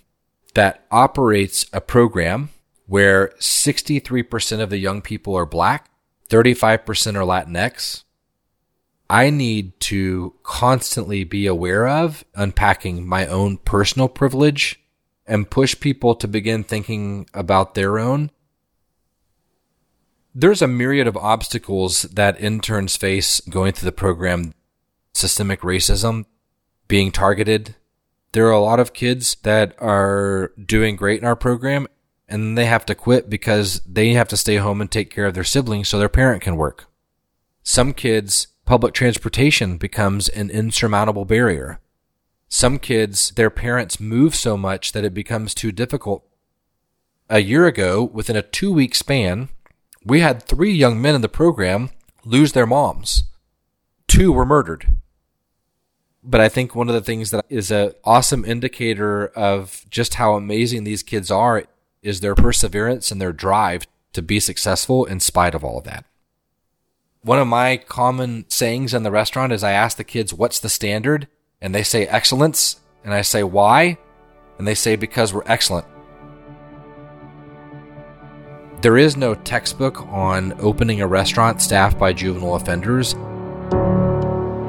that 0.54 0.86
operates 0.89 1.65
a 1.73 1.82
program 1.82 2.47
where 2.86 3.34
63% 3.39 4.62
of 4.62 4.69
the 4.69 4.78
young 4.78 5.02
people 5.02 5.36
are 5.36 5.45
black, 5.45 5.91
35% 6.30 7.15
are 7.15 7.26
Latinx. 7.26 8.06
I 9.10 9.32
need 9.32 9.78
to 9.82 10.34
constantly 10.43 11.26
be 11.26 11.45
aware 11.45 11.89
of 11.89 12.23
unpacking 12.36 13.06
my 13.06 13.28
own 13.28 13.58
personal 13.58 14.08
privilege 14.08 14.80
and 15.28 15.52
push 15.52 15.78
people 15.78 16.15
to 16.15 16.28
begin 16.30 16.63
thinking 16.63 17.28
about 17.34 17.76
their 17.76 17.99
own 17.99 18.32
there's 20.36 20.62
a 20.62 20.67
myriad 20.67 21.08
of 21.08 21.17
obstacles 21.17 22.04
that 22.04 22.39
interns 22.39 22.96
face 22.96 23.39
going 23.41 23.74
through 23.74 23.86
the 23.86 23.91
program 23.91 24.54
systemic 25.13 25.62
racism, 25.62 26.26
being 26.88 27.12
targeted. 27.12 27.76
There 28.32 28.48
are 28.48 28.52
a 28.52 28.60
lot 28.60 28.80
of 28.80 28.93
kids 28.93 29.36
that 29.43 29.76
are 29.80 30.52
doing 30.63 30.96
great 30.96 31.19
in 31.19 31.26
our 31.26 31.36
program 31.36 31.88
and 32.28 32.58
they 32.58 32.65
have 32.65 32.86
to 32.86 32.96
quit 32.96 33.30
because 33.30 33.82
they 33.82 34.13
have 34.13 34.28
to 34.30 34.38
stay 34.38 34.56
home 34.56 34.82
and 34.82 34.89
take 34.89 35.12
care 35.12 35.26
of 35.26 35.36
their 35.36 35.43
siblings 35.43 35.88
so 35.88 36.00
their 36.00 36.10
parent 36.10 36.41
can 36.41 36.56
work. 36.56 36.88
Some 37.62 37.93
kids, 37.93 38.48
public 38.65 38.93
transportation 38.93 39.78
becomes 39.78 40.30
an 40.30 40.50
insurmountable 40.50 41.26
barrier. 41.26 41.80
Some 42.50 42.80
kids, 42.80 43.32
their 43.32 43.50
parents 43.50 44.00
move 44.00 44.36
so 44.36 44.58
much 44.58 44.93
that 44.93 45.04
it 45.04 45.13
becomes 45.13 45.54
too 45.54 45.72
difficult. 45.72 46.26
A 47.30 47.39
year 47.39 47.67
ago, 47.67 48.04
within 48.04 48.36
a 48.36 48.41
two 48.41 48.74
week 48.74 48.96
span, 48.96 49.50
we 50.06 50.20
had 50.20 50.44
three 50.44 50.74
young 50.74 51.02
men 51.02 51.16
in 51.16 51.22
the 51.22 51.30
program 51.30 51.89
lose 52.26 52.52
their 52.54 52.66
moms. 52.66 53.24
Two 54.08 54.32
were 54.32 54.46
murdered. 54.46 54.98
But 56.24 56.39
I 56.39 56.48
think 56.48 56.74
one 56.74 56.88
of 56.88 56.96
the 56.96 57.02
things 57.02 57.32
that 57.32 57.46
is 57.50 57.70
an 57.72 57.94
awesome 58.04 58.46
indicator 58.46 59.28
of 59.28 59.86
just 59.89 60.16
how 60.16 60.36
amazing 60.36 60.84
these 60.84 61.04
kids 61.04 61.30
are 61.30 61.63
is 62.02 62.22
their 62.22 62.36
perseverance 62.36 63.12
and 63.12 63.20
their 63.20 63.34
drive 63.34 63.84
to 64.13 64.22
be 64.22 64.39
successful 64.39 65.06
in 65.06 65.20
spite 65.20 65.56
of 65.56 65.63
all 65.63 65.80
of 65.80 65.84
that. 65.84 66.06
One 67.22 67.39
of 67.39 67.48
my 67.48 67.78
common 67.78 68.46
sayings 68.50 68.94
in 68.94 69.04
the 69.04 69.12
restaurant 69.12 69.54
is 69.54 69.63
I 69.63 69.72
ask 69.72 69.98
the 69.98 70.04
kids, 70.04 70.34
what's 70.34 70.60
the 70.60 70.70
standard? 70.70 71.28
And 71.62 71.74
they 71.74 71.84
say 71.84 72.06
excellence. 72.08 72.82
And 73.04 73.13
I 73.13 73.22
say, 73.22 73.44
why? 73.44 73.98
And 74.58 74.68
they 74.68 74.76
say, 74.76 74.96
because 74.96 75.34
we're 75.34 75.44
excellent. 75.46 75.88
There 78.84 78.98
is 78.98 79.15
no 79.15 79.34
textbook 79.34 80.06
on 80.12 80.60
opening 80.60 81.00
a 81.00 81.08
restaurant 81.08 81.62
staffed 81.62 81.98
by 81.98 82.12
juvenile 82.12 82.56
offenders. 82.56 83.15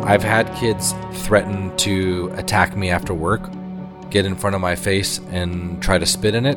I've 0.04 0.22
had 0.22 0.54
kids 0.54 0.94
threaten 1.24 1.76
to 1.78 2.32
attack 2.36 2.76
me 2.76 2.90
after 2.90 3.12
work, 3.12 3.50
get 4.10 4.24
in 4.24 4.36
front 4.36 4.54
of 4.54 4.62
my 4.62 4.76
face 4.76 5.18
and 5.30 5.82
try 5.82 5.98
to 5.98 6.06
spit 6.06 6.36
in 6.36 6.46
it. 6.46 6.56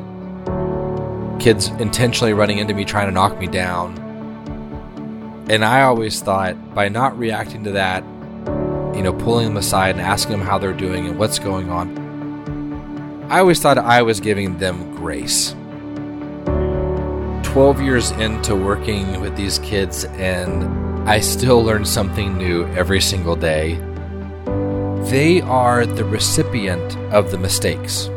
Kids 1.40 1.66
intentionally 1.80 2.32
running 2.32 2.58
into 2.58 2.74
me 2.74 2.84
trying 2.84 3.08
to 3.08 3.12
knock 3.12 3.36
me 3.40 3.48
down. 3.48 3.98
And 5.50 5.64
I 5.64 5.82
always 5.82 6.20
thought 6.20 6.76
by 6.76 6.88
not 6.88 7.18
reacting 7.18 7.64
to 7.64 7.72
that, 7.72 8.04
you 8.94 9.02
know, 9.02 9.12
pulling 9.12 9.48
them 9.48 9.56
aside 9.56 9.96
and 9.96 10.00
asking 10.00 10.38
them 10.38 10.46
how 10.46 10.58
they're 10.58 10.72
doing 10.72 11.08
and 11.08 11.18
what's 11.18 11.40
going 11.40 11.70
on, 11.70 13.26
I 13.28 13.40
always 13.40 13.60
thought 13.60 13.78
I 13.78 14.02
was 14.02 14.20
giving 14.20 14.58
them 14.58 14.94
grace. 14.94 15.56
12 17.52 17.80
years 17.80 18.10
into 18.12 18.54
working 18.54 19.22
with 19.22 19.34
these 19.34 19.58
kids, 19.60 20.04
and 20.04 21.08
I 21.08 21.18
still 21.18 21.64
learn 21.64 21.86
something 21.86 22.36
new 22.36 22.66
every 22.74 23.00
single 23.00 23.36
day. 23.36 23.76
They 25.10 25.40
are 25.40 25.86
the 25.86 26.04
recipient 26.04 26.94
of 27.10 27.30
the 27.30 27.38
mistakes, 27.38 28.10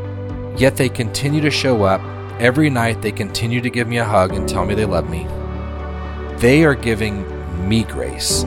yet 0.57 0.75
they 0.75 0.89
continue 0.89 1.39
to 1.39 1.49
show 1.49 1.83
up. 1.83 2.01
Every 2.41 2.69
night, 2.69 3.01
they 3.01 3.13
continue 3.13 3.61
to 3.61 3.69
give 3.69 3.87
me 3.87 3.99
a 3.99 4.03
hug 4.03 4.33
and 4.33 4.49
tell 4.49 4.65
me 4.65 4.75
they 4.75 4.83
love 4.83 5.09
me. 5.09 5.25
They 6.39 6.65
are 6.65 6.75
giving 6.75 7.25
me 7.69 7.85
grace. 7.85 8.43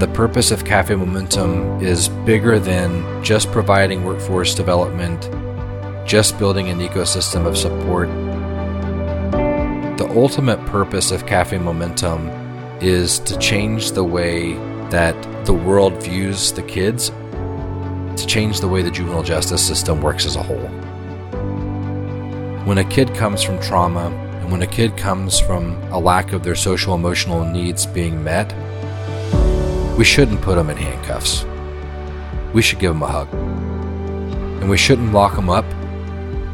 The 0.00 0.10
purpose 0.12 0.50
of 0.50 0.64
Cafe 0.64 0.92
Momentum 0.96 1.80
is 1.80 2.08
bigger 2.08 2.58
than 2.58 3.22
just 3.22 3.52
providing 3.52 4.02
workforce 4.02 4.56
development, 4.56 5.30
just 6.04 6.36
building 6.36 6.68
an 6.68 6.80
ecosystem 6.80 7.46
of 7.46 7.56
support 7.56 8.08
the 10.04 10.20
ultimate 10.20 10.60
purpose 10.66 11.10
of 11.10 11.24
Cafe 11.24 11.56
Momentum 11.56 12.28
is 12.82 13.18
to 13.20 13.38
change 13.38 13.92
the 13.92 14.04
way 14.04 14.52
that 14.90 15.16
the 15.46 15.52
world 15.54 16.02
views 16.02 16.52
the 16.52 16.62
kids, 16.62 17.08
to 17.08 18.26
change 18.26 18.60
the 18.60 18.68
way 18.68 18.82
the 18.82 18.90
juvenile 18.90 19.22
justice 19.22 19.66
system 19.66 20.02
works 20.02 20.26
as 20.26 20.36
a 20.36 20.42
whole. 20.42 20.68
When 22.66 22.76
a 22.76 22.84
kid 22.84 23.14
comes 23.14 23.42
from 23.42 23.58
trauma, 23.62 24.08
and 24.42 24.52
when 24.52 24.60
a 24.60 24.66
kid 24.66 24.94
comes 24.98 25.40
from 25.40 25.82
a 25.84 25.98
lack 25.98 26.34
of 26.34 26.44
their 26.44 26.54
social 26.54 26.94
emotional 26.94 27.42
needs 27.46 27.86
being 27.86 28.22
met, 28.22 28.52
we 29.96 30.04
shouldn't 30.04 30.42
put 30.42 30.56
them 30.56 30.68
in 30.68 30.76
handcuffs. 30.76 31.46
We 32.52 32.60
should 32.60 32.78
give 32.78 32.92
them 32.92 33.02
a 33.02 33.06
hug. 33.06 33.32
And 34.60 34.68
we 34.68 34.76
shouldn't 34.76 35.14
lock 35.14 35.34
them 35.34 35.48
up, 35.48 35.64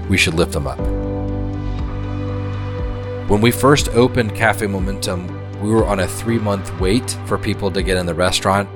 we 0.09 0.17
should 0.17 0.35
lift 0.35 0.53
them 0.53 0.69
up. 0.69 1.00
When 3.31 3.41
we 3.41 3.53
first 3.53 3.91
opened 3.91 4.35
Cafe 4.35 4.67
Momentum, 4.67 5.29
we 5.63 5.71
were 5.71 5.87
on 5.87 6.01
a 6.01 6.09
three 6.09 6.41
month 6.41 6.81
wait 6.81 7.17
for 7.27 7.39
people 7.39 7.71
to 7.71 7.81
get 7.81 7.97
in 7.97 8.05
the 8.05 8.13
restaurant. 8.13 8.69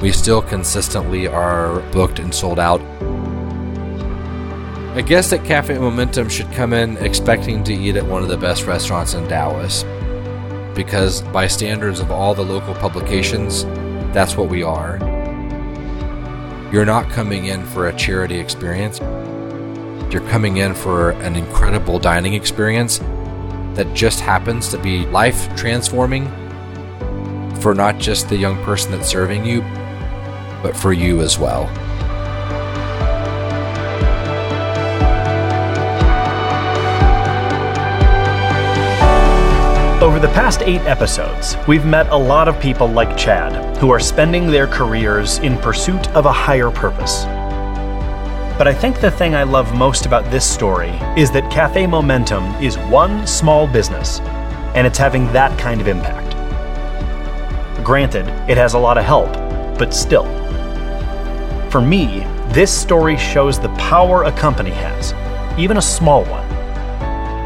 We 0.00 0.10
still 0.10 0.40
consistently 0.40 1.26
are 1.26 1.80
booked 1.90 2.18
and 2.18 2.34
sold 2.34 2.58
out. 2.58 2.80
A 4.96 5.02
guest 5.02 5.34
at 5.34 5.44
Cafe 5.44 5.76
Momentum 5.78 6.30
should 6.30 6.50
come 6.52 6.72
in 6.72 6.96
expecting 6.96 7.62
to 7.64 7.74
eat 7.74 7.96
at 7.96 8.06
one 8.06 8.22
of 8.22 8.30
the 8.30 8.38
best 8.38 8.64
restaurants 8.64 9.12
in 9.12 9.28
Dallas. 9.28 9.84
because, 10.74 11.20
by 11.20 11.46
standards 11.46 12.00
of 12.00 12.10
all 12.10 12.34
the 12.34 12.42
local 12.42 12.74
publications, 12.76 13.64
that's 14.14 14.34
what 14.34 14.48
we 14.48 14.62
are. 14.62 14.96
You're 16.72 16.86
not 16.86 17.10
coming 17.10 17.44
in 17.44 17.66
for 17.66 17.88
a 17.88 17.96
charity 17.98 18.38
experience. 18.38 18.98
You're 20.10 20.26
coming 20.30 20.56
in 20.56 20.72
for 20.72 21.10
an 21.10 21.36
incredible 21.36 21.98
dining 21.98 22.32
experience 22.32 22.98
that 23.74 23.92
just 23.94 24.20
happens 24.20 24.68
to 24.68 24.78
be 24.78 25.06
life 25.06 25.54
transforming 25.56 26.26
for 27.60 27.74
not 27.74 27.98
just 27.98 28.28
the 28.28 28.36
young 28.36 28.62
person 28.64 28.90
that's 28.90 29.08
serving 29.08 29.44
you, 29.44 29.60
but 30.62 30.76
for 30.76 30.92
you 30.92 31.20
as 31.20 31.38
well. 31.38 31.70
Over 40.02 40.18
the 40.18 40.26
past 40.34 40.62
eight 40.62 40.80
episodes, 40.80 41.56
we've 41.68 41.84
met 41.84 42.08
a 42.08 42.16
lot 42.16 42.48
of 42.48 42.58
people 42.58 42.88
like 42.88 43.16
Chad 43.16 43.76
who 43.76 43.90
are 43.90 44.00
spending 44.00 44.48
their 44.48 44.66
careers 44.66 45.38
in 45.38 45.56
pursuit 45.58 46.08
of 46.08 46.26
a 46.26 46.32
higher 46.32 46.72
purpose. 46.72 47.24
But 48.62 48.68
I 48.68 48.74
think 48.74 49.00
the 49.00 49.10
thing 49.10 49.34
I 49.34 49.42
love 49.42 49.74
most 49.74 50.06
about 50.06 50.30
this 50.30 50.48
story 50.48 50.90
is 51.16 51.32
that 51.32 51.50
Cafe 51.50 51.84
Momentum 51.84 52.44
is 52.62 52.78
one 52.78 53.26
small 53.26 53.66
business, 53.66 54.20
and 54.76 54.86
it's 54.86 54.98
having 54.98 55.26
that 55.32 55.58
kind 55.58 55.80
of 55.80 55.88
impact. 55.88 56.36
Granted, 57.84 58.28
it 58.48 58.56
has 58.56 58.74
a 58.74 58.78
lot 58.78 58.98
of 58.98 59.04
help, 59.04 59.32
but 59.80 59.92
still. 59.92 60.26
For 61.70 61.80
me, 61.80 62.20
this 62.50 62.70
story 62.70 63.16
shows 63.16 63.58
the 63.58 63.68
power 63.70 64.22
a 64.22 64.30
company 64.30 64.70
has, 64.70 65.12
even 65.58 65.78
a 65.78 65.82
small 65.82 66.22
one, 66.26 66.48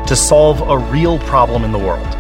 to 0.07 0.15
solve 0.15 0.69
a 0.69 0.77
real 0.77 1.19
problem 1.21 1.65
in 1.65 1.73
the 1.73 1.79
world. 1.79 2.13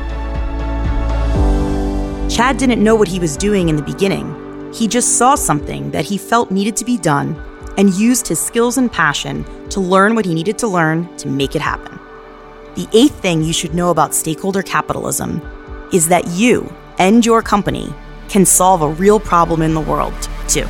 Chad 2.30 2.56
didn't 2.56 2.82
know 2.82 2.94
what 2.94 3.08
he 3.08 3.18
was 3.18 3.36
doing 3.36 3.68
in 3.68 3.76
the 3.76 3.82
beginning. 3.82 4.72
He 4.72 4.88
just 4.88 5.18
saw 5.18 5.34
something 5.34 5.90
that 5.90 6.06
he 6.06 6.16
felt 6.16 6.50
needed 6.50 6.76
to 6.76 6.86
be 6.86 6.96
done 6.96 7.36
and 7.76 7.94
used 7.94 8.28
his 8.28 8.40
skills 8.40 8.78
and 8.78 8.90
passion 8.90 9.44
to 9.70 9.80
learn 9.80 10.14
what 10.14 10.24
he 10.24 10.34
needed 10.34 10.58
to 10.58 10.66
learn 10.66 11.14
to 11.16 11.28
make 11.28 11.54
it 11.54 11.62
happen. 11.62 11.98
The 12.74 12.88
eighth 12.92 13.20
thing 13.20 13.42
you 13.42 13.52
should 13.52 13.74
know 13.74 13.90
about 13.90 14.14
stakeholder 14.14 14.62
capitalism 14.62 15.40
is 15.92 16.08
that 16.08 16.26
you 16.28 16.72
and 16.98 17.24
your 17.24 17.42
company 17.42 17.92
can 18.28 18.44
solve 18.44 18.82
a 18.82 18.88
real 18.88 19.20
problem 19.20 19.62
in 19.62 19.74
the 19.74 19.80
world, 19.80 20.14
too. 20.48 20.66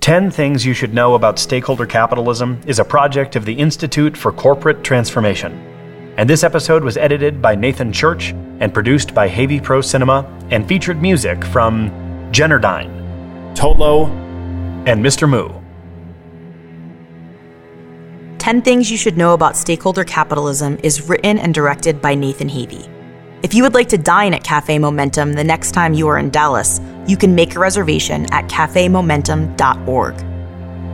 Ten 0.00 0.30
Things 0.30 0.66
You 0.66 0.74
Should 0.74 0.92
Know 0.92 1.14
About 1.14 1.38
Stakeholder 1.38 1.86
Capitalism 1.86 2.60
is 2.66 2.78
a 2.78 2.84
project 2.84 3.36
of 3.36 3.46
the 3.46 3.54
Institute 3.54 4.16
for 4.16 4.32
Corporate 4.32 4.84
Transformation 4.84 5.73
and 6.16 6.30
this 6.30 6.44
episode 6.44 6.84
was 6.84 6.96
edited 6.96 7.42
by 7.42 7.54
Nathan 7.54 7.92
Church 7.92 8.30
and 8.60 8.72
produced 8.72 9.14
by 9.14 9.28
Havey 9.28 9.62
Pro 9.62 9.80
Cinema 9.80 10.24
and 10.50 10.66
featured 10.68 11.02
music 11.02 11.44
from 11.44 11.90
Jennerdyne, 12.30 13.54
Tolo, 13.56 14.08
and 14.86 15.04
Mr. 15.04 15.28
Moo. 15.28 15.48
10 18.38 18.62
Things 18.62 18.90
You 18.90 18.96
Should 18.96 19.16
Know 19.16 19.32
About 19.32 19.56
Stakeholder 19.56 20.04
Capitalism 20.04 20.78
is 20.82 21.08
written 21.08 21.38
and 21.38 21.54
directed 21.54 22.02
by 22.02 22.14
Nathan 22.14 22.48
Havey. 22.48 22.90
If 23.42 23.54
you 23.54 23.62
would 23.62 23.74
like 23.74 23.88
to 23.88 23.98
dine 23.98 24.34
at 24.34 24.44
Cafe 24.44 24.78
Momentum 24.78 25.32
the 25.32 25.44
next 25.44 25.72
time 25.72 25.94
you 25.94 26.08
are 26.08 26.18
in 26.18 26.30
Dallas, 26.30 26.80
you 27.06 27.16
can 27.16 27.34
make 27.34 27.56
a 27.56 27.58
reservation 27.58 28.26
at 28.32 28.48
cafemomentum.org. 28.48 30.33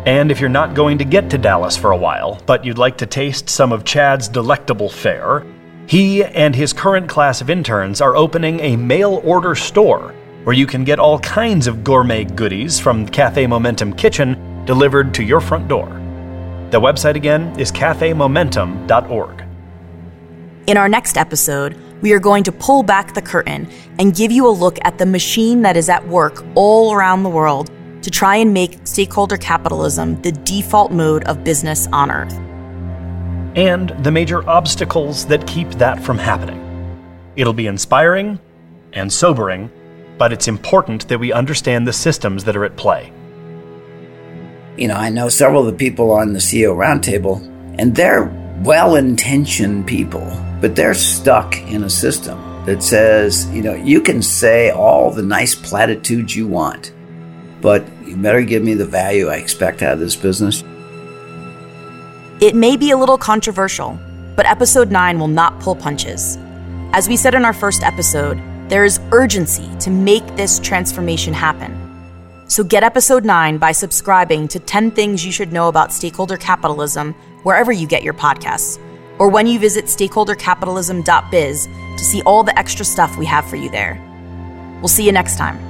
And 0.07 0.31
if 0.31 0.41
you're 0.41 0.49
not 0.49 0.75
going 0.75 0.97
to 0.99 1.05
get 1.05 1.29
to 1.31 1.39
Dallas 1.39 1.77
for 1.77 1.91
a 1.91 1.97
while, 1.97 2.41
but 2.47 2.65
you'd 2.65 2.79
like 2.79 2.97
to 2.99 3.07
taste 3.07 3.51
some 3.51 3.71
of 3.71 3.85
Chad's 3.85 4.29
delectable 4.29 4.89
fare, 4.89 5.45
he 5.87 6.25
and 6.25 6.55
his 6.55 6.73
current 6.73 7.07
class 7.09 7.43
of 7.43 7.51
interns 7.51 8.01
are 8.01 8.17
opening 8.17 8.61
a 8.61 8.77
mail 8.77 9.21
order 9.25 9.55
store 9.55 10.15
where 10.45 10.57
you 10.57 10.67
can 10.67 10.85
get 10.85 10.99
all 10.99 11.19
kinds 11.19 11.67
of 11.67 11.85
gourmet 11.85 12.25
goodies 12.25 12.81
from 12.81 13.07
Cafe 13.07 13.47
Momentum 13.47 13.93
Kitchen 13.93 14.65
delivered 14.65 15.13
to 15.15 15.23
your 15.23 15.41
front 15.41 15.69
door. 15.69 15.89
The 16.71 16.81
website 16.81 17.17
again 17.17 17.59
is 17.61 17.71
cafemomentum.org. 17.71 19.45
In 20.67 20.77
our 20.79 20.89
next 20.89 21.19
episode, 21.19 21.77
we 22.01 22.13
are 22.13 22.21
going 22.21 22.45
to 22.45 22.53
pull 22.53 22.83
back 22.83 23.13
the 23.13 23.21
curtain 23.21 23.69
and 23.99 24.17
give 24.17 24.33
you 24.33 24.47
a 24.47 24.49
look 24.49 24.79
at 24.83 24.97
the 24.97 25.05
machine 25.05 25.61
that 25.63 25.77
is 25.77 25.91
at 25.91 26.09
work 26.09 26.43
all 26.55 26.95
around 26.95 27.23
the 27.23 27.29
world 27.29 27.71
to 28.03 28.11
try 28.11 28.37
and 28.37 28.53
make 28.53 28.79
stakeholder 28.85 29.37
capitalism 29.37 30.21
the 30.23 30.33
default 30.33 30.93
mode 30.93 31.25
of 31.25 31.45
business 31.45 31.87
on 31.93 32.11
Earth. 32.11 32.35
And 33.57 33.91
the 34.05 34.13
major 34.13 34.49
obstacles 34.49 35.27
that 35.27 35.47
keep 35.47 35.69
that 35.73 36.03
from 36.03 36.19
happening. 36.19 36.59
It'll 37.37 37.53
be 37.53 37.67
inspiring 37.67 38.39
and 38.93 39.13
sobering, 39.13 39.71
but 40.19 40.33
it's 40.33 40.49
important 40.49 41.09
that 41.09 41.19
we 41.19 41.33
understand 41.33 41.87
the 41.87 41.93
systems 41.93 42.45
that 42.45 42.57
are 42.57 42.65
at 42.65 42.77
play. 42.77 43.13
You 44.77 44.89
know, 44.89 44.95
I 44.95 45.11
know 45.11 45.29
several 45.29 45.67
of 45.67 45.73
the 45.73 45.79
people 45.79 46.11
on 46.13 46.33
the 46.33 46.39
CEO 46.39 46.77
Roundtable, 46.77 47.45
and 47.79 47.95
they're 47.95 48.27
well 48.63 48.97
intentioned 48.97 49.87
people, 49.87 50.27
but 50.61 50.77
they're 50.77 50.95
stuck 50.95 51.57
in 51.63 51.85
a 51.85 51.91
system 51.91 52.39
that 52.67 52.83
says, 52.83 53.51
you 53.51 53.63
know, 53.63 53.75
you 53.75 54.01
can 54.01 54.23
say 54.23 54.71
all 54.71 55.11
the 55.11 55.23
nice 55.23 55.55
platitudes 55.55 56.37
you 56.37 56.47
want 56.47 56.93
but 57.61 57.85
you 58.05 58.17
better 58.17 58.43
give 58.43 58.63
me 58.63 58.75
the 58.75 58.87
value 58.87 59.29
I 59.29 59.37
expect 59.37 59.83
out 59.83 59.95
of 59.95 60.01
this 60.01 60.17
business. 60.17 60.65
It 62.41 62.55
may 62.55 62.77
be 62.77 62.91
a 62.91 62.97
little 62.97 63.19
controversial, 63.19 63.99
but 64.37 64.47
episode 64.47 64.91
9 64.91 65.19
will 65.19 65.29
not 65.29 65.61
pull 65.61 65.77
punches. 65.77 66.39
As 66.93 67.09
we 67.09 67.17
said 67.17 67.35
in 67.35 67.45
our 67.45 67.53
first 67.53 67.83
episode, 67.83 68.41
there 68.69 68.85
is 68.85 69.01
urgency 69.13 69.69
to 69.81 69.91
make 69.91 70.25
this 70.37 70.59
transformation 70.59 71.35
happen. 71.35 71.77
So 72.49 72.65
get 72.65 72.83
episode 72.83 73.25
9 73.25 73.59
by 73.59 73.73
subscribing 73.73 74.49
to 74.49 74.59
10 74.59 74.91
Things 74.93 75.25
You 75.25 75.31
Should 75.31 75.53
Know 75.53 75.69
About 75.69 75.93
Stakeholder 75.93 76.37
Capitalism 76.37 77.13
wherever 77.43 77.71
you 77.73 77.87
get 77.87 78.03
your 78.03 78.15
podcasts, 78.15 78.81
or 79.19 79.29
when 79.29 79.47
you 79.47 79.59
visit 79.59 79.85
stakeholdercapitalism.biz 79.85 81.67
to 81.67 82.05
see 82.05 82.23
all 82.23 82.43
the 82.43 82.59
extra 82.59 82.85
stuff 82.85 83.17
we 83.17 83.27
have 83.27 83.49
for 83.49 83.57
you 83.57 83.71
there. 83.71 84.01
We'll 84.81 84.89
see 84.89 85.05
you 85.05 85.13
next 85.13 85.37
time. 85.37 85.70